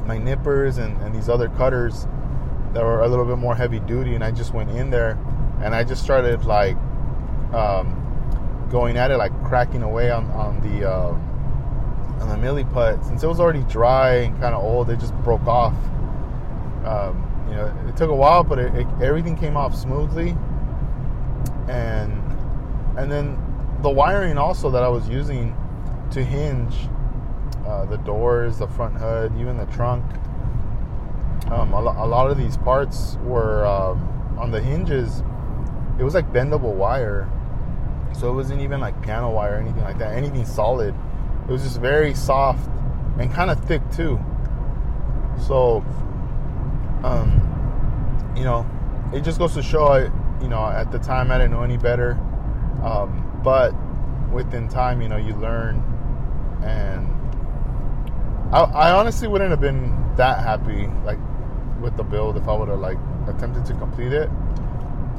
[0.06, 2.08] my nippers and, and these other cutters
[2.74, 5.20] that were a little bit more heavy duty and I just went in there
[5.62, 6.76] and I just started like
[7.54, 11.16] um, going at it like cracking away on, on the uh,
[12.22, 15.48] and the milliput, since it was already dry and kind of old, it just broke
[15.48, 15.74] off.
[16.86, 20.36] Um, you know, it took a while, but it, it, everything came off smoothly.
[21.68, 22.22] And
[22.98, 23.38] and then
[23.82, 25.56] the wiring also that I was using
[26.12, 26.76] to hinge
[27.66, 30.04] uh, the doors, the front hood, even the trunk.
[31.52, 35.24] Um, a, lo- a, lot of these parts were um, on the hinges.
[36.00, 37.30] It was like bendable wire,
[38.18, 40.16] so it wasn't even like piano wire or anything like that.
[40.16, 40.96] Anything solid.
[41.48, 42.70] It was just very soft
[43.20, 44.20] and kind of thick too.
[45.48, 45.84] So,
[47.04, 48.70] um, you know,
[49.14, 50.04] it just goes to show, I,
[50.42, 52.12] you know, at the time I didn't know any better.
[52.84, 53.74] Um, but
[54.32, 55.84] within time, you know, you learn.
[56.64, 57.08] And
[58.54, 61.20] I, I honestly wouldn't have been that happy, like,
[61.82, 62.98] with the build if I would have, like,
[63.28, 64.30] attempted to complete it.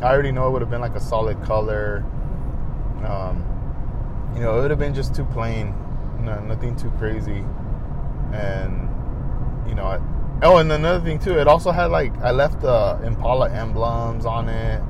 [0.03, 2.05] I already know it would have been like a solid color.
[3.05, 3.45] Um,
[4.35, 5.75] you know, it would have been just too plain
[6.23, 7.45] no, nothing too crazy.
[8.33, 8.89] And
[9.69, 10.03] you know, it,
[10.43, 14.49] oh, and another thing too, it also had like I left the Impala emblems on
[14.49, 14.83] it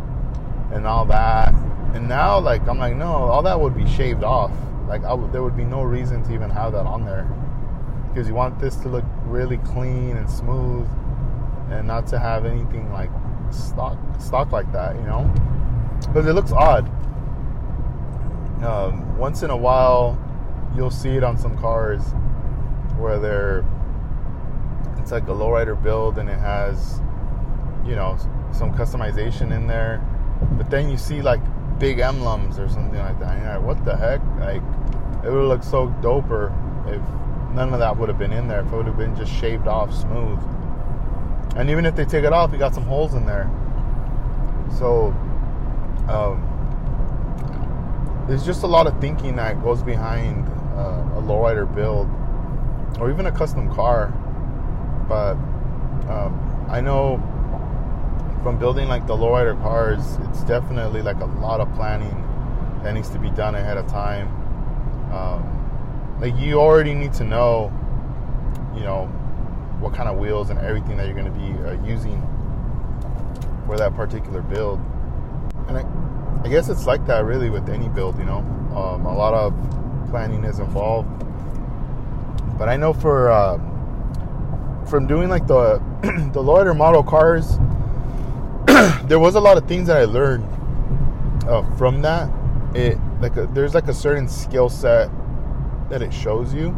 [0.72, 1.54] and all that.
[1.94, 4.52] And now, like, I'm like, no, all that would be shaved off.
[4.90, 7.24] Like, there would be no reason to even have that on there.
[8.08, 10.86] Because you want this to look really clean and smooth,
[11.70, 13.10] and not to have anything like
[13.50, 15.32] stock stock like that, you know,
[16.00, 16.88] because it looks odd.
[18.64, 20.18] Um, once in a while,
[20.76, 22.02] you'll see it on some cars
[22.98, 23.64] where they're
[24.98, 27.00] it's like a lowrider build and it has
[27.86, 28.18] you know
[28.52, 30.04] some customization in there.
[30.52, 31.40] But then you see like
[31.78, 33.34] big emblems or something like that.
[33.34, 34.20] And you're like what the heck?
[34.38, 34.62] Like
[35.24, 36.50] it would have looked so doper
[36.88, 37.02] if
[37.54, 39.66] none of that would have been in there if it would have been just shaved
[39.66, 40.38] off smooth
[41.56, 43.50] and even if they take it off you got some holes in there
[44.78, 45.08] so
[46.08, 46.46] um,
[48.26, 50.46] there's just a lot of thinking that goes behind
[50.76, 52.08] uh, a lowrider build
[53.00, 54.08] or even a custom car.
[55.08, 55.34] But
[56.08, 57.18] um, I know
[58.42, 62.16] from building like the lowrider cars, it's definitely like a lot of planning
[62.82, 64.28] that needs to be done ahead of time.
[65.12, 67.72] Um, like you already need to know,
[68.74, 69.06] you know,
[69.80, 72.20] what kind of wheels and everything that you're going to be uh, using
[73.66, 74.78] for that particular build.
[75.68, 78.38] And I, I, guess it's like that really with any build, you know.
[78.76, 79.54] Um, a lot of
[80.10, 81.08] planning is involved.
[82.58, 83.58] But I know for uh,
[84.86, 87.56] from doing like the the lowrider model cars,
[89.08, 90.44] there was a lot of things that I learned
[91.48, 92.30] uh, from that.
[92.74, 95.10] It like a, there's like a certain skill set
[95.90, 96.70] that it shows you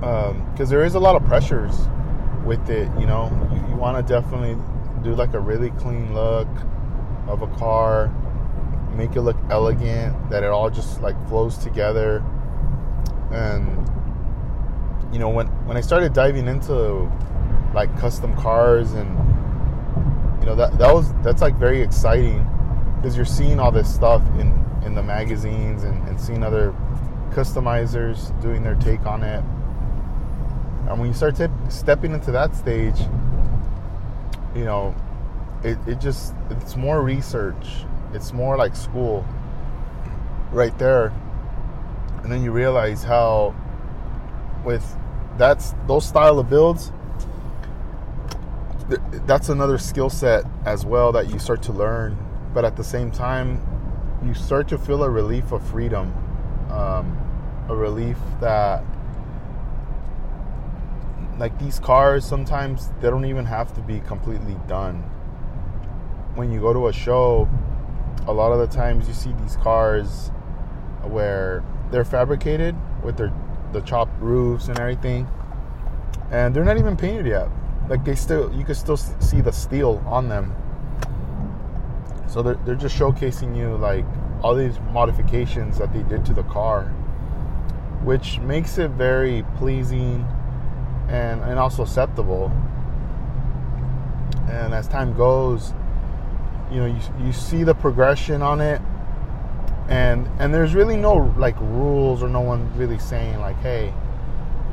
[0.00, 1.74] because um, there is a lot of pressures
[2.44, 2.88] with it.
[2.98, 4.56] You know, you, you want to definitely
[5.02, 6.48] do like a really clean look
[7.26, 8.12] of a car
[8.94, 12.22] make it look elegant, that it all just like flows together.
[13.30, 13.88] And
[15.12, 17.10] you know, when when I started diving into
[17.74, 19.08] like custom cars and
[20.40, 22.46] you know that that was that's like very exciting
[22.96, 26.74] because you're seeing all this stuff in in the magazines and, and seeing other
[27.30, 29.42] customizers doing their take on it.
[30.88, 32.98] And when you start t- stepping into that stage,
[34.54, 34.94] you know,
[35.62, 39.26] it, it just it's more research it's more like school
[40.52, 41.12] right there.
[42.22, 43.54] And then you realize how
[44.64, 44.96] with
[45.36, 46.92] that's those style of builds
[49.26, 52.16] that's another skill set as well that you start to learn
[52.54, 53.60] but at the same time
[54.26, 56.12] you start to feel a relief of freedom
[56.70, 57.18] um,
[57.68, 58.82] a relief that
[61.38, 64.96] like these cars sometimes they don't even have to be completely done
[66.34, 67.48] when you go to a show
[68.26, 70.30] a lot of the times you see these cars
[71.02, 73.32] where they're fabricated with their
[73.74, 75.28] the chopped roofs and everything,
[76.30, 77.48] and they're not even painted yet.
[77.88, 80.54] Like they still, you can still see the steel on them.
[82.34, 84.04] So they're they're just showcasing you like
[84.42, 86.86] all these modifications that they did to the car,
[88.02, 90.26] which makes it very pleasing
[91.08, 92.50] and and also acceptable.
[94.48, 95.74] And as time goes,
[96.72, 98.82] you know you, you see the progression on it
[99.88, 103.94] and and there's really no like rules or no one really saying like hey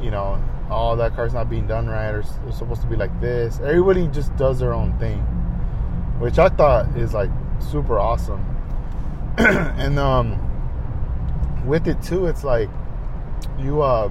[0.01, 0.41] you know
[0.71, 4.07] oh that car's not being done right or it's supposed to be like this everybody
[4.07, 5.19] just does their own thing
[6.19, 7.29] which i thought is like
[7.61, 8.43] super awesome.
[9.37, 10.37] And um
[11.65, 12.69] with it too it's like
[13.59, 14.09] you uh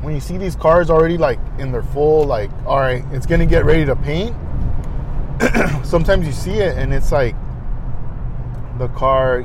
[0.00, 3.46] when you see these cars already like in their full like all right it's gonna
[3.46, 4.34] get ready to paint
[5.84, 7.34] sometimes you see it and it's like
[8.78, 9.44] the car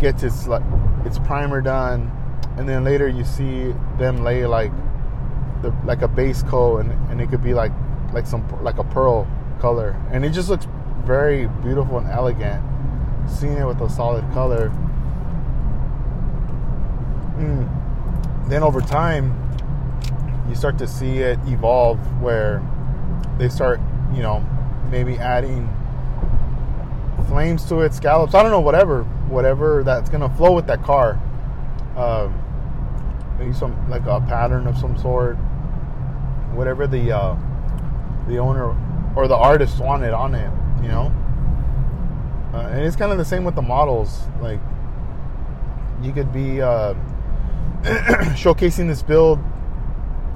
[0.00, 0.62] gets its like
[1.04, 2.10] its primer done
[2.56, 4.70] and then later you see them lay like
[5.62, 7.72] the like a base coat and, and it could be like
[8.12, 9.26] like some like a pearl
[9.64, 9.96] color.
[10.10, 10.66] And it just looks
[11.04, 12.62] very beautiful and elegant
[13.28, 14.70] seeing it with a solid color
[17.36, 18.48] mm.
[18.48, 19.32] then over time
[20.48, 22.62] you start to see it evolve where
[23.38, 23.80] they start
[24.12, 24.44] you know
[24.90, 25.68] maybe adding
[27.34, 28.34] flames to it, scallops.
[28.34, 31.20] I don't know, whatever, whatever that's gonna flow with that car.
[31.96, 32.32] Um,
[33.38, 35.36] maybe some like a pattern of some sort.
[36.54, 37.36] Whatever the uh,
[38.28, 38.76] the owner
[39.16, 40.50] or the artist wanted on it,
[40.82, 41.12] you know.
[42.52, 44.22] Uh, and it's kind of the same with the models.
[44.40, 44.60] Like
[46.02, 46.94] you could be uh,
[48.34, 49.38] showcasing this build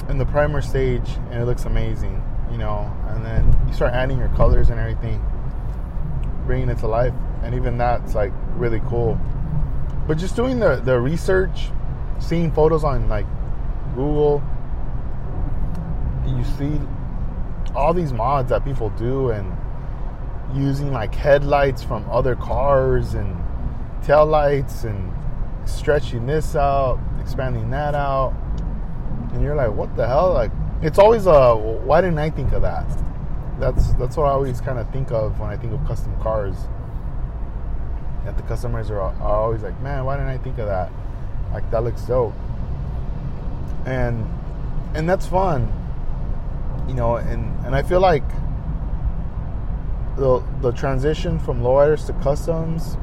[0.08, 4.18] in the primer stage, and it looks amazing you know, and then you start adding
[4.18, 5.24] your colors and everything,
[6.46, 7.12] bringing it to life,
[7.42, 9.18] and even that's like really cool.
[10.06, 11.68] But just doing the the research,
[12.18, 13.26] seeing photos on like
[13.94, 14.42] Google,
[16.26, 16.80] you see
[17.74, 19.54] all these mods that people do and
[20.54, 23.36] using like headlights from other cars and
[24.02, 25.12] tail lights and
[25.66, 28.34] stretching this out, expanding that out.
[29.32, 30.32] And you're like, what the hell?
[30.32, 30.50] Like
[30.82, 32.86] it's always a why didn't I think of that?
[33.58, 36.56] That's that's what I always kind of think of when I think of custom cars.
[38.24, 40.90] That the customers are, are always like, man, why didn't I think of that?
[41.52, 42.34] Like that looks dope.
[43.86, 44.26] And
[44.94, 45.72] and that's fun.
[46.88, 48.24] You know, and and I feel like
[50.18, 52.96] the the transition from lowriders to customs,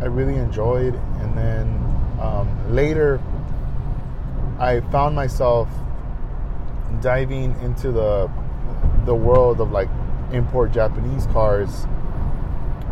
[0.00, 1.68] I really enjoyed, and then
[2.20, 3.20] um, later,
[4.58, 5.68] I found myself
[7.00, 8.30] diving into the
[9.04, 9.88] the world of like
[10.32, 11.86] import Japanese cars.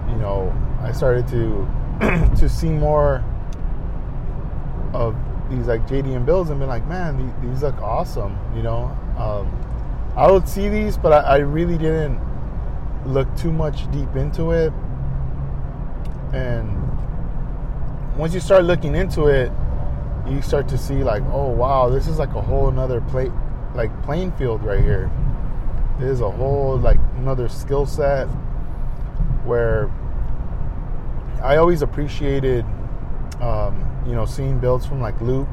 [0.09, 1.69] You know, I started to
[2.39, 3.25] to see more
[4.93, 5.17] of
[5.51, 8.39] these like JDM builds and been like, man, these, these look awesome.
[8.55, 9.51] You know, um,
[10.17, 12.21] I would see these, but I, I really didn't
[13.07, 14.73] look too much deep into it.
[16.33, 16.71] And
[18.17, 19.53] once you start looking into it,
[20.29, 23.33] you start to see like, oh wow, this is like a whole another plate,
[23.75, 25.11] like playing field right here.
[25.99, 28.27] There's a whole like another skill set
[29.45, 29.91] where
[31.43, 32.65] I always appreciated,
[33.41, 35.49] um, you know, seeing builds from like Luke.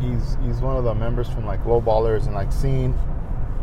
[0.00, 2.92] He's he's one of the members from like Low Ballers and like seeing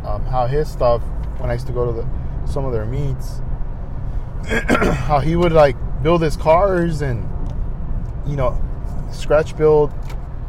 [0.04, 1.00] um, how his stuff
[1.38, 2.06] when I used to go to the,
[2.46, 3.40] some of their meets,
[5.06, 7.28] how he would like build his cars and
[8.26, 8.60] you know
[9.10, 9.92] scratch build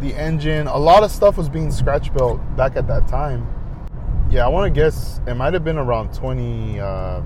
[0.02, 0.68] the engine.
[0.68, 3.48] A lot of stuff was being scratch built back at that time.
[4.30, 7.22] Yeah, I want to guess it might have been around 2018, uh,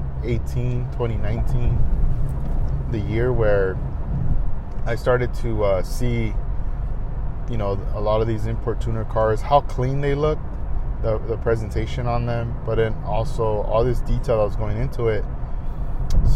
[0.91, 3.78] 2019, the year where
[4.86, 6.34] I started to uh, see,
[7.49, 10.39] you know, a lot of these import tuner cars, how clean they look
[11.01, 15.07] the, the presentation on them, but then also all this detail that was going into
[15.07, 15.23] it.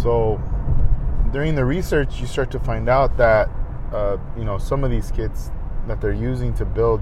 [0.02, 0.42] So
[1.32, 3.50] during the research, you start to find out that
[3.92, 5.52] uh, you know some of these kits
[5.88, 7.02] that they're using to build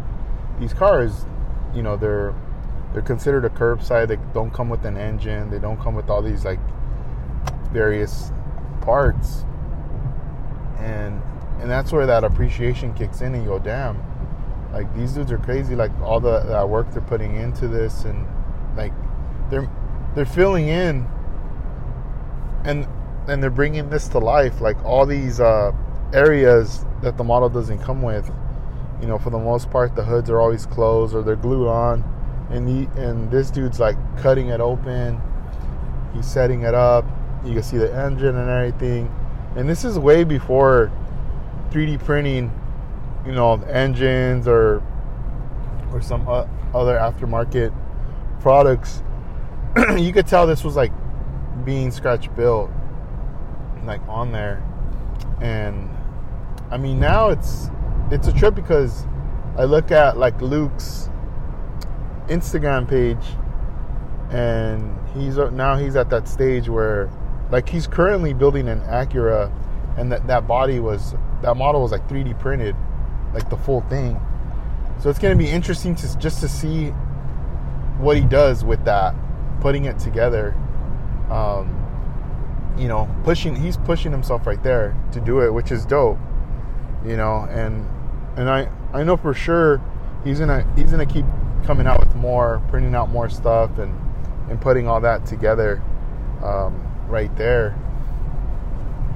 [0.59, 1.25] these cars,
[1.73, 2.33] you know, they're
[2.93, 4.07] they're considered a curbside.
[4.07, 5.49] They don't come with an engine.
[5.49, 6.59] They don't come with all these like
[7.71, 8.31] various
[8.81, 9.45] parts,
[10.79, 11.21] and
[11.59, 14.10] and that's where that appreciation kicks in, and you go, damn
[14.73, 15.75] like these dudes are crazy.
[15.75, 18.25] Like all the work they're putting into this, and
[18.75, 18.93] like
[19.49, 19.69] they're
[20.15, 21.07] they're filling in,
[22.63, 22.87] and
[23.27, 24.61] and they're bringing this to life.
[24.61, 25.71] Like all these uh,
[26.13, 28.31] areas that the model doesn't come with.
[29.01, 32.03] You know, for the most part, the hoods are always closed or they're glued on,
[32.49, 35.21] and the and this dude's like cutting it open.
[36.13, 37.05] He's setting it up.
[37.43, 39.13] You can see the engine and everything.
[39.55, 40.91] And this is way before
[41.71, 42.51] 3D printing
[43.25, 44.83] you know engines or
[45.91, 47.73] or some other aftermarket
[48.39, 49.03] products
[49.97, 50.91] you could tell this was like
[51.63, 52.69] being scratch built
[53.85, 54.63] like on there.
[55.41, 55.89] And
[56.69, 57.69] i mean now it's
[58.11, 59.05] it's a trip because
[59.57, 61.09] i look at like luke's
[62.27, 63.35] instagram page
[64.31, 67.11] and he's uh, now he's at that stage where
[67.51, 69.51] like he's currently building an acura
[69.97, 72.75] and that, that body was that model was like 3d printed
[73.33, 74.19] like the full thing.
[75.01, 76.89] So it's going to be interesting to just to see
[77.97, 79.15] what he does with that,
[79.61, 80.55] putting it together.
[81.29, 81.77] Um,
[82.77, 86.17] you know, pushing he's pushing himself right there to do it, which is dope.
[87.05, 87.87] You know, and
[88.37, 89.81] and I I know for sure
[90.23, 91.25] he's gonna he's gonna keep
[91.63, 93.97] coming out with more, printing out more stuff, and
[94.49, 95.81] and putting all that together
[96.43, 97.75] um, right there.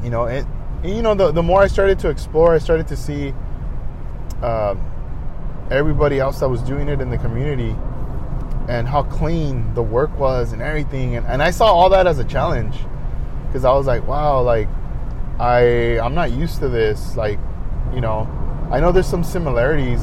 [0.03, 0.47] You know, and,
[0.83, 3.33] and you know the the more I started to explore, I started to see
[4.45, 7.75] um, everybody else that was doing it in the community
[8.67, 11.15] and how clean the work was and everything.
[11.15, 12.77] And, and i saw all that as a challenge
[13.47, 14.67] because i was like wow like
[15.39, 17.15] i i'm not used to this.
[17.15, 17.39] Like
[17.93, 18.27] you know
[18.71, 20.01] i know there's some similarities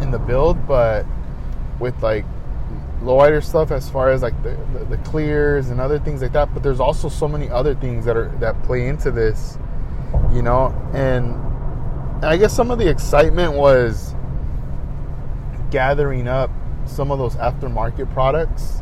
[0.00, 1.04] in the build but
[1.78, 2.24] with like
[3.02, 6.52] lowrider stuff as far as like the, the, the clears and other things like that
[6.54, 9.58] but there's also so many other things that are that play into this
[10.32, 10.74] you know?
[10.94, 11.36] And
[12.24, 14.14] I guess some of the excitement was
[15.72, 16.50] gathering up
[16.86, 18.80] some of those aftermarket products,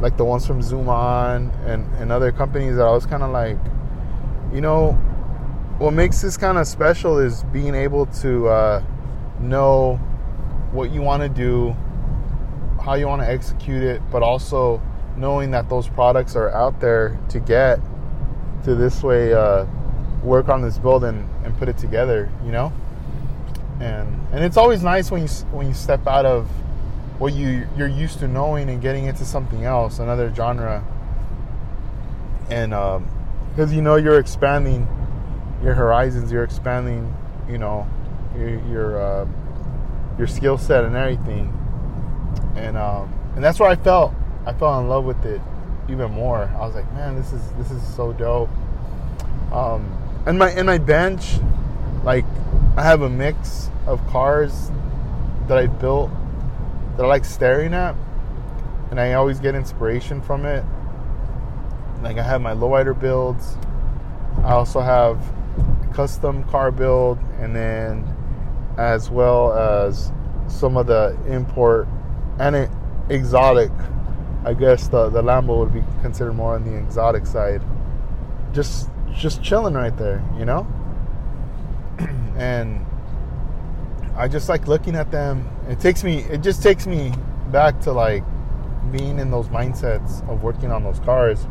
[0.00, 3.30] like the ones from Zoom On and, and other companies that I was kind of
[3.30, 3.58] like,
[4.54, 4.92] you know,
[5.78, 8.82] what makes this kind of special is being able to uh,
[9.38, 9.96] know
[10.72, 11.76] what you want to do,
[12.82, 14.80] how you want to execute it, but also
[15.14, 17.80] knowing that those products are out there to get
[18.64, 19.66] to this way uh,
[20.22, 22.72] work on this build and, and put it together, you know?
[23.80, 26.46] And and it's always nice when you when you step out of
[27.18, 30.84] what you you're used to knowing and getting into something else, another genre.
[32.50, 34.86] And because um, you know you're expanding
[35.62, 37.14] your horizons, you're expanding,
[37.48, 37.86] you know,
[38.36, 39.26] your your, uh,
[40.18, 41.52] your skill set and everything.
[42.56, 44.14] And um, and that's where I felt
[44.46, 45.40] I fell in love with it
[45.88, 46.50] even more.
[46.56, 48.50] I was like, man, this is this is so dope.
[49.52, 51.38] Um, and my in my bench,
[52.04, 52.24] like
[52.76, 54.70] I have a mix of cars
[55.48, 56.10] that I built
[56.96, 57.96] that I like staring at,
[58.90, 60.64] and I always get inspiration from it.
[62.02, 63.56] Like I have my lowrider builds.
[64.44, 65.20] I also have
[65.92, 68.06] custom car build, and then
[68.78, 70.12] as well as
[70.48, 71.88] some of the import
[72.38, 72.68] and
[73.08, 73.70] exotic.
[74.44, 77.62] I guess the the Lambo would be considered more on the exotic side.
[78.52, 80.66] Just just chilling right there, you know.
[82.36, 82.84] and
[84.16, 85.48] I just like looking at them.
[85.68, 86.20] It takes me.
[86.24, 87.12] It just takes me
[87.50, 88.24] back to like
[88.90, 91.46] being in those mindsets of working on those cars.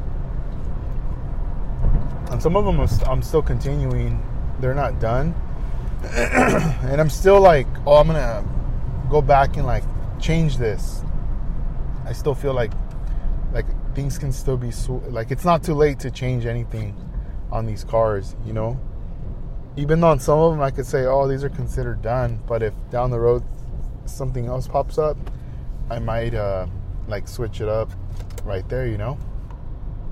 [2.32, 4.22] And some of them I'm still continuing.
[4.60, 5.34] They're not done,
[6.14, 8.44] and I'm still like, oh, I'm gonna
[9.10, 9.84] go back and like
[10.20, 11.04] change this.
[12.06, 12.72] I still feel like
[13.54, 14.72] like things can still be
[15.10, 16.96] like it's not too late to change anything
[17.52, 18.80] on these cars, you know
[19.78, 22.74] even on some of them I could say, oh, these are considered done, but if
[22.90, 23.44] down the road
[24.06, 25.18] something else pops up,
[25.90, 26.68] I might uh,
[27.08, 27.92] like switch it up
[28.44, 29.18] right there, you know?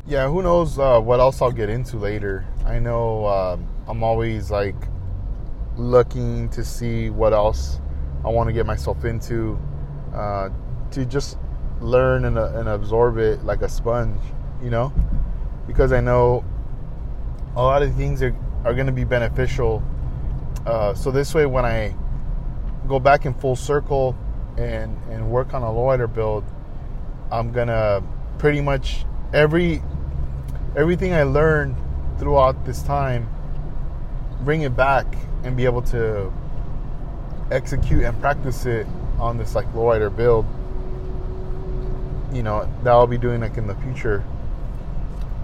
[0.08, 2.46] Yeah, who knows uh, what else I'll get into later.
[2.66, 4.76] I know uh, I'm always like
[5.76, 7.80] looking to see what else
[8.26, 9.60] I want to get myself into
[10.14, 10.50] uh,
[10.92, 11.38] to just
[11.80, 14.20] learn and, uh, and absorb it like a sponge,
[14.64, 14.94] you know?
[15.68, 16.44] Because I know
[17.56, 18.36] a lot of things are
[18.66, 19.82] are going to be beneficial.
[20.66, 21.96] Uh, so this way, when I
[22.88, 24.16] go back in full circle
[24.58, 26.44] and and work on a lowrider build,
[27.32, 28.04] I'm gonna
[28.38, 29.82] pretty much every
[30.76, 31.76] everything I learned
[32.20, 33.30] throughout this time,
[34.42, 35.06] bring it back
[35.44, 36.32] and be able to
[37.52, 38.86] execute and practice it
[39.20, 40.46] on this like lowrider build.
[42.34, 44.24] You know that I'll be doing like in the future,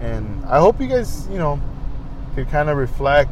[0.00, 1.60] and I hope you guys you know
[2.36, 3.30] could kind of reflect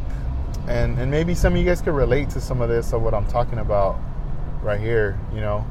[0.66, 3.14] and and maybe some of you guys could relate to some of this of what
[3.14, 3.98] I'm talking about
[4.62, 5.64] right here, you know,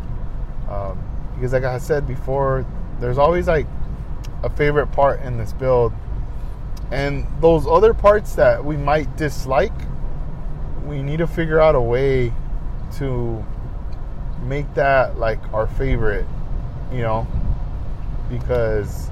[0.70, 1.04] um,
[1.36, 2.66] because like I said before,
[3.00, 3.66] there's always like
[4.44, 5.94] a favorite part in this build,
[6.92, 9.74] and those other parts that we might dislike,
[10.86, 12.32] we need to figure out a way
[12.98, 13.44] to
[14.44, 16.28] make that like our favorite,
[16.92, 17.26] you know,
[18.30, 19.10] because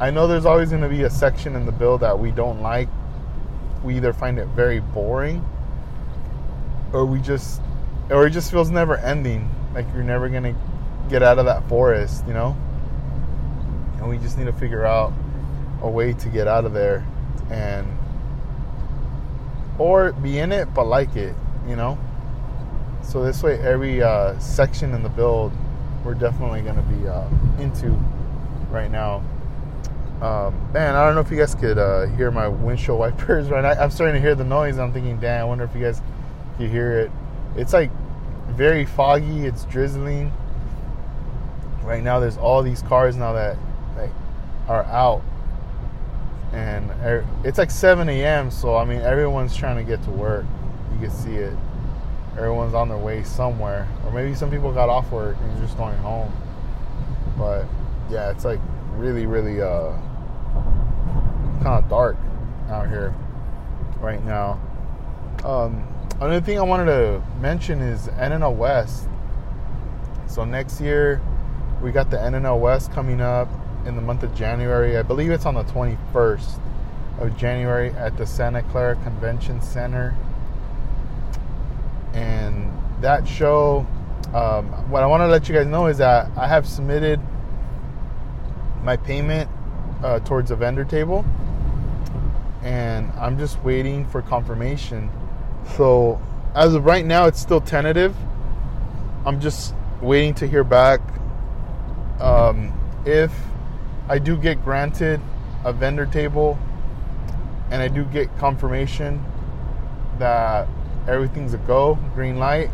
[0.00, 2.60] I know there's always going to be a section in the build that we don't
[2.60, 2.88] like
[3.84, 5.46] we either find it very boring
[6.92, 7.60] or we just
[8.10, 9.48] or it just feels never ending.
[9.74, 10.56] Like you're never gonna
[11.10, 12.56] get out of that forest you know?
[13.98, 15.12] And we just need to figure out
[15.82, 17.06] a way to get out of there
[17.50, 17.86] and
[19.78, 21.34] or be in it but like it
[21.68, 21.98] you know?
[23.02, 25.52] So this way every uh, section in the build
[26.04, 27.28] we're definitely to be uh,
[27.58, 27.88] into
[28.70, 29.22] right now
[30.24, 33.60] um, man, I don't know if you guys could uh, hear my windshield wipers right
[33.60, 33.72] now.
[33.72, 34.78] I'm starting to hear the noise.
[34.78, 36.00] I'm thinking, damn, I wonder if you guys
[36.56, 37.10] can hear it.
[37.56, 37.90] It's like
[38.48, 39.44] very foggy.
[39.44, 40.32] It's drizzling.
[41.82, 43.58] Right now, there's all these cars now that
[43.98, 44.10] like
[44.66, 45.22] are out,
[46.52, 48.50] and er, it's like 7 a.m.
[48.50, 50.46] So I mean, everyone's trying to get to work.
[50.94, 51.54] You can see it.
[52.32, 55.98] Everyone's on their way somewhere, or maybe some people got off work and just going
[55.98, 56.32] home.
[57.36, 57.66] But
[58.10, 58.60] yeah, it's like
[58.96, 59.92] really, really uh,
[61.62, 62.16] kind of dark
[62.68, 63.14] out here
[64.00, 64.60] right now.
[65.44, 65.86] Um,
[66.16, 69.08] another thing I wanted to mention is NNL West.
[70.26, 71.20] So next year,
[71.82, 73.48] we got the NNL West coming up
[73.86, 74.96] in the month of January.
[74.96, 76.60] I believe it's on the 21st
[77.18, 80.14] of January at the Santa Clara Convention Center.
[82.12, 83.86] And that show,
[84.32, 87.20] um, what I want to let you guys know is that I have submitted
[88.82, 89.50] my payment
[90.04, 91.24] uh, towards a vendor table,
[92.62, 95.10] and I'm just waiting for confirmation.
[95.76, 96.20] So,
[96.54, 98.14] as of right now, it's still tentative.
[99.24, 101.00] I'm just waiting to hear back.
[102.20, 103.32] Um, if
[104.06, 105.20] I do get granted
[105.64, 106.58] a vendor table
[107.70, 109.24] and I do get confirmation
[110.18, 110.68] that
[111.08, 112.70] everything's a go, green light,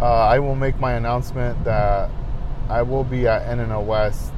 [0.00, 2.10] uh, I will make my announcement that
[2.68, 4.32] I will be at NNL West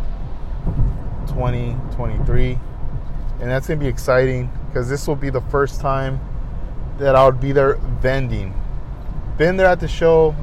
[1.34, 2.58] 2023.
[3.40, 6.20] And that's going to be exciting because this will be the first time
[6.98, 8.54] that I would be there vending.
[9.36, 10.36] Been there at the show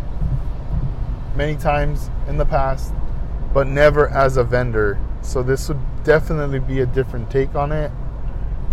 [1.36, 2.94] many times in the past,
[3.54, 5.00] but never as a vendor.
[5.22, 7.92] So this would definitely be a different take on it.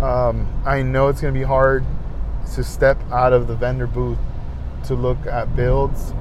[0.01, 1.85] Um, I know it's going to be hard
[2.55, 4.19] to step out of the vendor booth
[4.85, 6.13] to look at builds.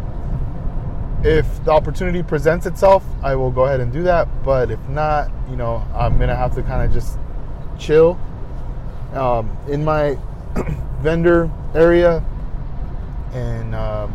[1.26, 4.28] If the opportunity presents itself, I will go ahead and do that.
[4.44, 7.18] But if not, you know, I'm to have to kind of just
[7.80, 8.16] chill
[9.12, 10.16] um, in my
[11.00, 12.24] vendor area
[13.32, 14.14] and, um,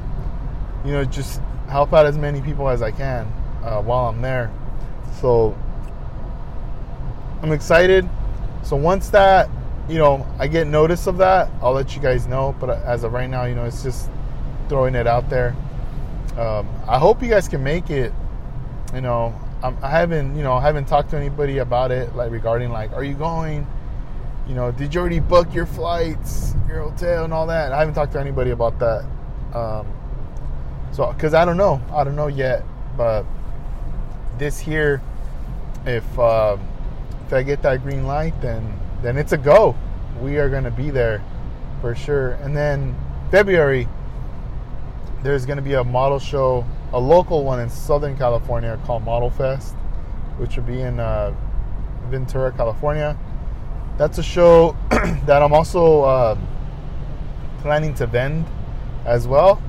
[0.86, 3.26] you know, just help out as many people as I can
[3.62, 4.49] uh, while I'm there.
[5.20, 5.53] So
[7.41, 8.09] I'm excited.
[8.64, 9.49] So once that,
[9.89, 12.55] you know, I get notice of that, I'll let you guys know.
[12.57, 14.09] But as of right now, you know, it's just
[14.70, 15.53] throwing it out there.
[16.38, 18.13] Um, I hope you guys can make it.
[18.93, 22.32] You know, I'm, I haven't, you know, I haven't talked to anybody about it, like
[22.32, 23.67] regarding like, are you going?
[24.47, 27.71] You know, did you already book your flights, your hotel, and all that?
[27.71, 29.05] I haven't talked to anybody about that.
[29.53, 29.88] Um,
[30.91, 32.63] so, because I don't know, I don't know yet.
[32.97, 33.25] But
[34.38, 35.01] this here,
[35.86, 36.59] if um,
[37.27, 39.75] if I get that green light, then then it's a go.
[40.19, 41.23] We are going to be there
[41.82, 42.32] for sure.
[42.43, 42.95] And then
[43.32, 43.88] February,
[45.24, 49.30] there's going to be a model show, a local one in Southern California called Model
[49.30, 49.76] Fest,
[50.38, 51.34] which will be in uh,
[52.09, 53.17] Ventura, California.
[53.97, 56.38] That's a show that I'm also uh,
[57.59, 58.45] planning to vend
[59.05, 59.61] as well.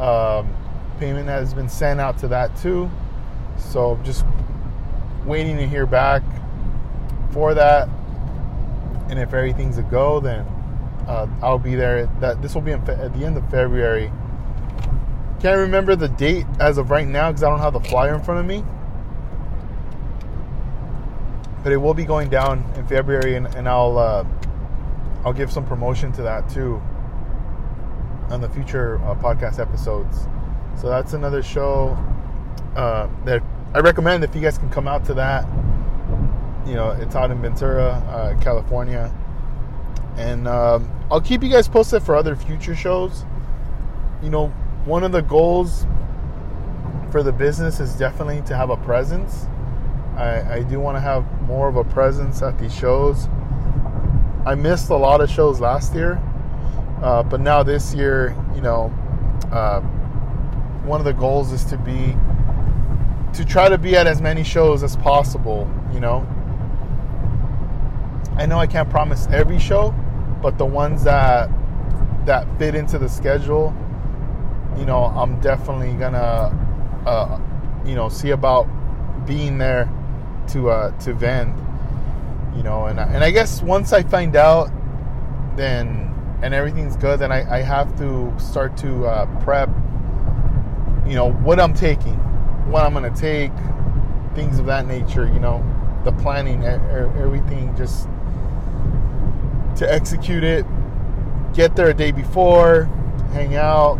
[0.00, 0.52] Um,
[0.98, 2.90] payment has been sent out to that too.
[3.58, 4.24] So just
[5.24, 6.22] waiting to hear back
[7.30, 7.88] for that.
[9.08, 10.40] And if everything's a go, then
[11.06, 12.06] uh, I'll be there.
[12.20, 14.10] That this will be fe- at the end of February.
[15.40, 18.22] Can't remember the date as of right now because I don't have the flyer in
[18.22, 18.64] front of me.
[21.62, 24.24] But it will be going down in February, and, and I'll uh,
[25.24, 26.80] I'll give some promotion to that too
[28.30, 30.26] on the future uh, podcast episodes.
[30.80, 31.98] So that's another show
[32.76, 33.42] uh, that
[33.74, 35.46] I recommend if you guys can come out to that.
[36.66, 39.12] You know, it's out in Ventura, uh, California,
[40.16, 43.24] and um, I'll keep you guys posted for other future shows.
[44.22, 44.52] You know,
[44.86, 45.84] one of the goals
[47.10, 49.46] for the business is definitely to have a presence.
[50.16, 53.26] I, I do want to have more of a presence at these shows.
[54.46, 56.22] I missed a lot of shows last year,
[57.02, 58.94] uh, but now this year, you know,
[59.50, 59.80] uh,
[60.86, 62.16] one of the goals is to be
[63.34, 65.68] to try to be at as many shows as possible.
[65.92, 66.24] You know,
[68.36, 69.92] I know I can't promise every show,
[70.40, 71.50] but the ones that
[72.24, 73.74] that fit into the schedule,
[74.78, 76.52] you know, I'm definitely gonna,
[77.06, 77.40] uh,
[77.84, 78.64] you know, see about
[79.26, 79.88] being there
[80.48, 81.54] to uh, to vend.
[82.56, 84.70] You know, and I, and I guess once I find out,
[85.56, 89.68] then and everything's good, then I, I have to start to uh, prep.
[91.06, 92.16] You know what I'm taking,
[92.70, 93.52] what I'm gonna take,
[94.34, 95.26] things of that nature.
[95.26, 95.64] You know,
[96.04, 98.08] the planning, everything, just
[99.76, 100.66] to execute it.
[101.54, 102.84] Get there a day before,
[103.32, 103.98] hang out,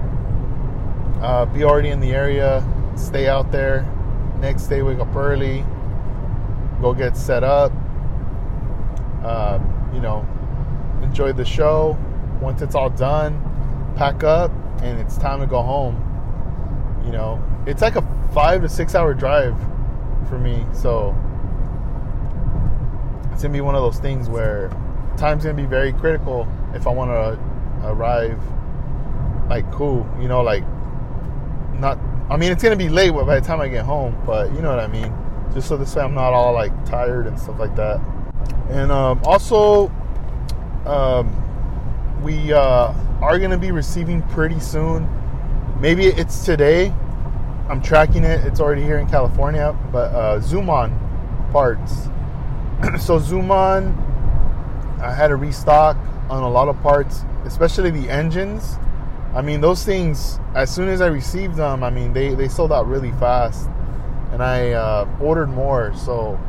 [1.20, 2.62] uh, be already in the area,
[2.96, 3.90] stay out there.
[4.40, 5.64] Next day, wake up early,
[6.80, 7.72] go get set up.
[9.22, 9.58] Uh,
[9.94, 10.26] you know,
[11.02, 11.96] enjoy the show.
[12.40, 13.40] Once it's all done,
[13.96, 14.50] pack up,
[14.82, 16.02] and it's time to go home.
[17.04, 18.02] You know, it's like a
[18.34, 19.58] five to six hour drive
[20.28, 21.16] for me, so
[23.32, 24.68] it's gonna be one of those things where
[25.16, 28.40] time's gonna be very critical if I want to arrive
[29.48, 30.64] like cool, you know, like
[31.80, 31.98] not.
[32.30, 34.70] I mean, it's gonna be late by the time I get home, but you know
[34.70, 35.12] what I mean.
[35.54, 38.00] Just so this way I'm not all like tired and stuff like that.
[38.68, 39.88] And um, also,
[40.84, 45.08] um, we uh, are gonna be receiving pretty soon.
[45.80, 46.92] Maybe it's today.
[47.68, 48.44] I'm tracking it.
[48.44, 52.08] It's already here in California, but uh, Zoom-On parts.
[53.04, 54.06] so Zoom-On
[55.00, 55.96] I had to restock
[56.30, 58.76] on a lot of parts, especially the engines.
[59.36, 62.72] I mean, those things, as soon as I received them, I mean, they, they sold
[62.72, 63.68] out really fast.
[64.32, 66.40] And I uh, ordered more, so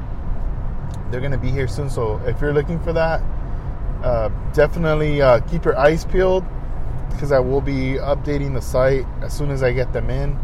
[1.12, 1.90] they're going to be here soon.
[1.90, 3.22] So if you're looking for that,
[4.04, 6.46] uh, definitely uh, keep your eyes peeled
[7.10, 10.40] because I will be updating the site as soon as I get them in.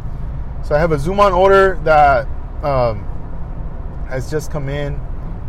[0.65, 2.27] So I have a Zoom-On order that
[2.61, 3.05] um,
[4.09, 4.99] has just come in.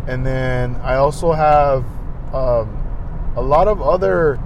[0.07, 1.85] And then I also have
[2.33, 2.71] um,
[3.35, 4.39] a lot of other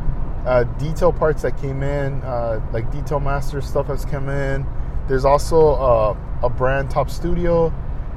[0.47, 4.67] uh, detail parts that came in, uh, like Detail Master stuff has come in.
[5.09, 7.73] There's also uh, a brand Top Studio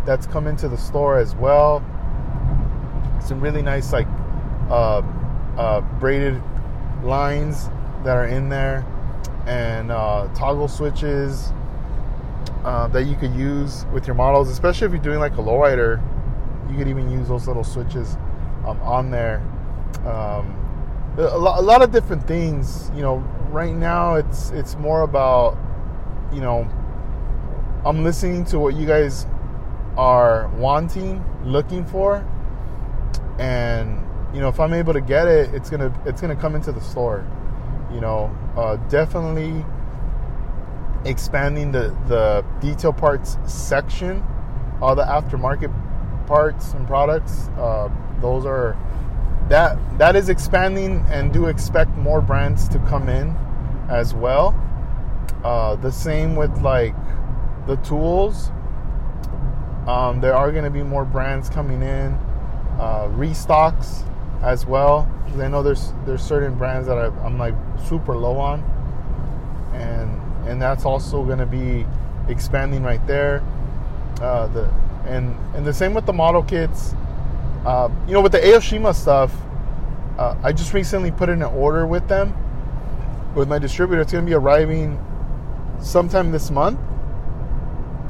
[0.05, 1.83] that's come into the store as well.
[3.21, 4.07] Some really nice like
[4.69, 5.01] uh,
[5.57, 6.41] uh, braided
[7.03, 7.69] lines
[8.03, 8.85] that are in there,
[9.45, 9.89] and
[10.35, 11.51] toggle switches.
[12.63, 16.01] that you could use with your models, especially if you're doing like a lowrider.
[16.69, 18.15] You could even use those little switches
[18.65, 19.37] um, on there.
[20.05, 20.60] Um,
[21.17, 22.91] a, lot, a lot of different things.
[22.95, 23.17] You know,
[23.49, 25.57] right now it's it's more about
[26.33, 26.69] you know
[27.85, 29.25] I'm listening to what you guys
[29.97, 32.25] are wanting, looking for,
[33.39, 36.71] and you know if I'm able to get it, it's gonna it's gonna come into
[36.71, 37.25] the store.
[37.93, 39.65] You know, uh, definitely
[41.05, 44.23] expanding the the detail parts section,
[44.81, 45.73] all the aftermarket
[46.27, 47.49] parts and products.
[47.57, 47.89] Uh,
[48.21, 48.77] those are
[49.49, 53.35] that that is expanding, and do expect more brands to come in
[53.89, 54.55] as well.
[55.43, 56.95] Uh, the same with like
[57.67, 58.51] the tools.
[59.87, 62.13] Um, there are going to be more brands coming in,
[62.79, 64.03] uh, restocks
[64.41, 65.09] as well.
[65.39, 67.55] I know there's there's certain brands that I, I'm like
[67.87, 68.61] super low on,
[69.73, 71.85] and and that's also going to be
[72.27, 73.43] expanding right there.
[74.21, 74.71] Uh, the
[75.05, 76.93] and and the same with the model kits.
[77.65, 79.33] Uh, you know, with the Aoshima stuff,
[80.17, 82.33] uh, I just recently put in an order with them,
[83.35, 84.01] with my distributor.
[84.01, 84.99] It's going to be arriving
[85.79, 86.79] sometime this month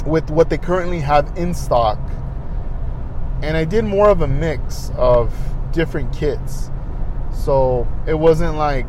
[0.06, 1.99] with what they currently have in stock.
[3.43, 5.34] And I did more of a mix of
[5.72, 6.70] different kits.
[7.34, 8.88] So it wasn't like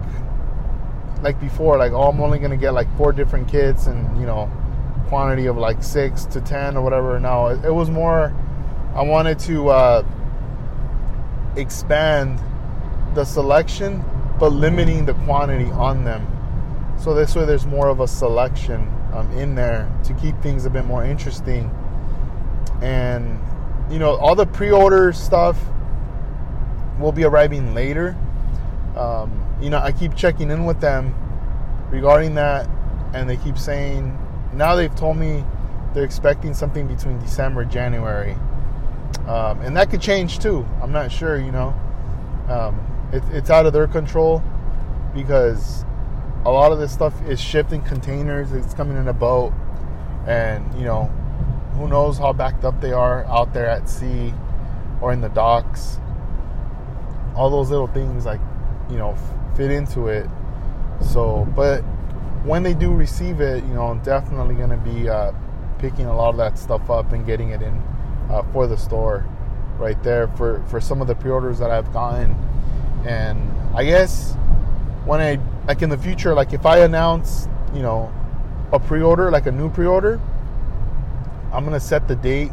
[1.22, 4.50] like before, like oh I'm only gonna get like four different kits and you know
[5.06, 7.18] quantity of like six to ten or whatever.
[7.20, 8.34] No, it, it was more
[8.94, 10.04] I wanted to uh,
[11.56, 12.40] expand
[13.14, 14.04] the selection
[14.38, 16.26] but limiting the quantity on them.
[16.98, 20.70] So this way there's more of a selection um, in there to keep things a
[20.70, 21.70] bit more interesting.
[22.80, 23.38] And
[23.90, 25.58] you know, all the pre-order stuff
[26.98, 28.16] will be arriving later.
[28.96, 31.14] Um, you know, I keep checking in with them
[31.90, 32.68] regarding that,
[33.14, 34.18] and they keep saying
[34.54, 35.44] now they've told me
[35.94, 38.36] they're expecting something between December January,
[39.26, 40.66] um, and that could change too.
[40.82, 41.38] I'm not sure.
[41.38, 41.74] You know,
[42.48, 44.42] um, it, it's out of their control
[45.14, 45.84] because
[46.44, 48.52] a lot of this stuff is shipped in containers.
[48.52, 49.52] It's coming in a boat,
[50.26, 51.04] and you know,
[51.74, 54.34] who knows how backed up they are out there at sea
[55.00, 55.98] or in the docks.
[57.34, 58.40] All those little things, like
[58.90, 59.16] you know,
[59.56, 60.26] fit into it.
[61.00, 61.80] So, but
[62.44, 65.32] when they do receive it, you know, I'm definitely going to be uh,
[65.78, 67.82] picking a lot of that stuff up and getting it in
[68.32, 69.24] uh, for the store
[69.78, 72.34] right there for for some of the pre-orders that I've gotten.
[73.04, 74.34] And I guess
[75.04, 78.12] when I like in the future, like if I announce, you know,
[78.72, 80.20] a pre-order, like a new pre-order,
[81.52, 82.50] I'm gonna set the date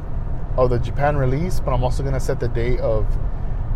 [0.57, 3.05] of the Japan release, but I'm also gonna set the date of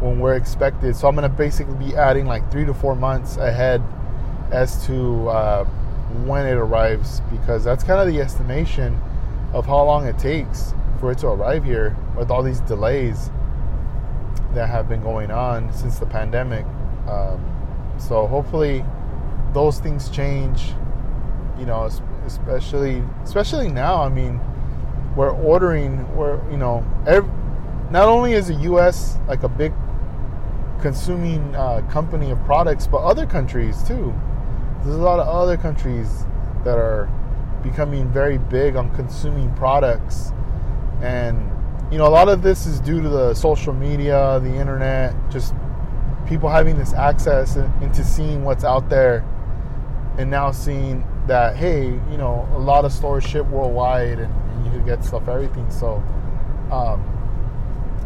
[0.01, 0.95] when we're expected.
[0.95, 3.81] So I'm gonna basically be adding like three to four months ahead
[4.51, 5.63] as to uh,
[6.25, 8.99] when it arrives, because that's kind of the estimation
[9.53, 10.73] of how long it takes
[11.03, 13.29] for it to arrive here with all these delays
[14.53, 16.65] that have been going on since the pandemic.
[17.09, 17.43] Um,
[17.97, 18.85] so hopefully
[19.51, 20.71] those things change.
[21.59, 21.89] You know,
[22.25, 24.01] especially especially now.
[24.01, 24.39] I mean,
[25.17, 26.07] we're ordering.
[26.15, 27.29] We're you know, every,
[27.91, 29.17] not only is the U.S.
[29.27, 29.73] like a big
[30.79, 34.13] consuming uh, company of products, but other countries too.
[34.83, 36.23] There's a lot of other countries
[36.63, 37.09] that are
[37.61, 40.31] becoming very big on consuming products,
[41.03, 41.51] and
[41.91, 45.53] you know, a lot of this is due to the social media, the internet, just
[46.27, 49.23] people having this access into seeing what's out there
[50.17, 54.65] and now seeing that hey you know a lot of stores ship worldwide and, and
[54.65, 55.69] you can get stuff everything.
[55.69, 56.01] So
[56.71, 57.09] um,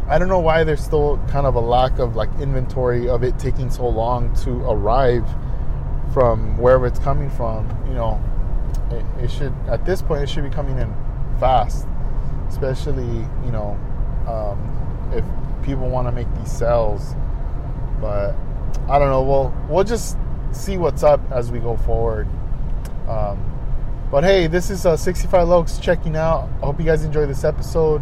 [0.08, 3.38] i don't know why there's still kind of a lack of like inventory of it
[3.38, 5.26] taking so long to arrive
[6.12, 8.20] from wherever it's coming from you know.
[8.90, 10.92] It, it should at this point it should be coming in
[11.38, 11.86] fast
[12.48, 13.78] especially you know
[14.26, 15.24] um, if
[15.64, 17.14] people want to make these sales
[18.00, 18.34] but
[18.88, 19.22] I don't know.
[19.22, 20.16] We'll we'll just
[20.52, 22.28] see what's up as we go forward.
[23.08, 23.44] Um,
[24.10, 26.48] but hey, this is uh, 65 Lokes checking out.
[26.62, 28.00] I hope you guys enjoyed this episode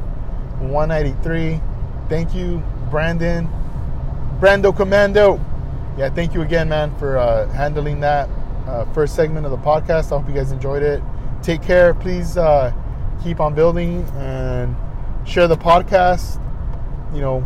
[0.60, 1.60] 193.
[2.09, 3.48] Thank you, Brandon,
[4.40, 5.40] Brando Commando.
[5.98, 8.28] Yeah, thank you again, man, for uh, handling that
[8.66, 10.12] uh, first segment of the podcast.
[10.12, 11.02] I hope you guys enjoyed it.
[11.43, 11.94] Take care.
[11.94, 12.73] Please uh,
[13.22, 14.76] keep on building and
[15.26, 16.43] share the podcast.
[17.14, 17.44] You know,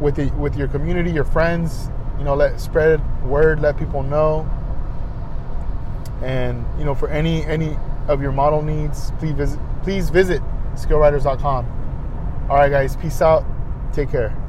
[0.00, 1.88] with the, with your community, your friends.
[2.18, 4.48] You know, let spread word, let people know.
[6.22, 7.76] And you know, for any any
[8.08, 10.42] of your model needs, please visit please visit
[10.74, 12.46] skillriders.com.
[12.48, 13.44] All right, guys, peace out.
[13.92, 14.41] Take care.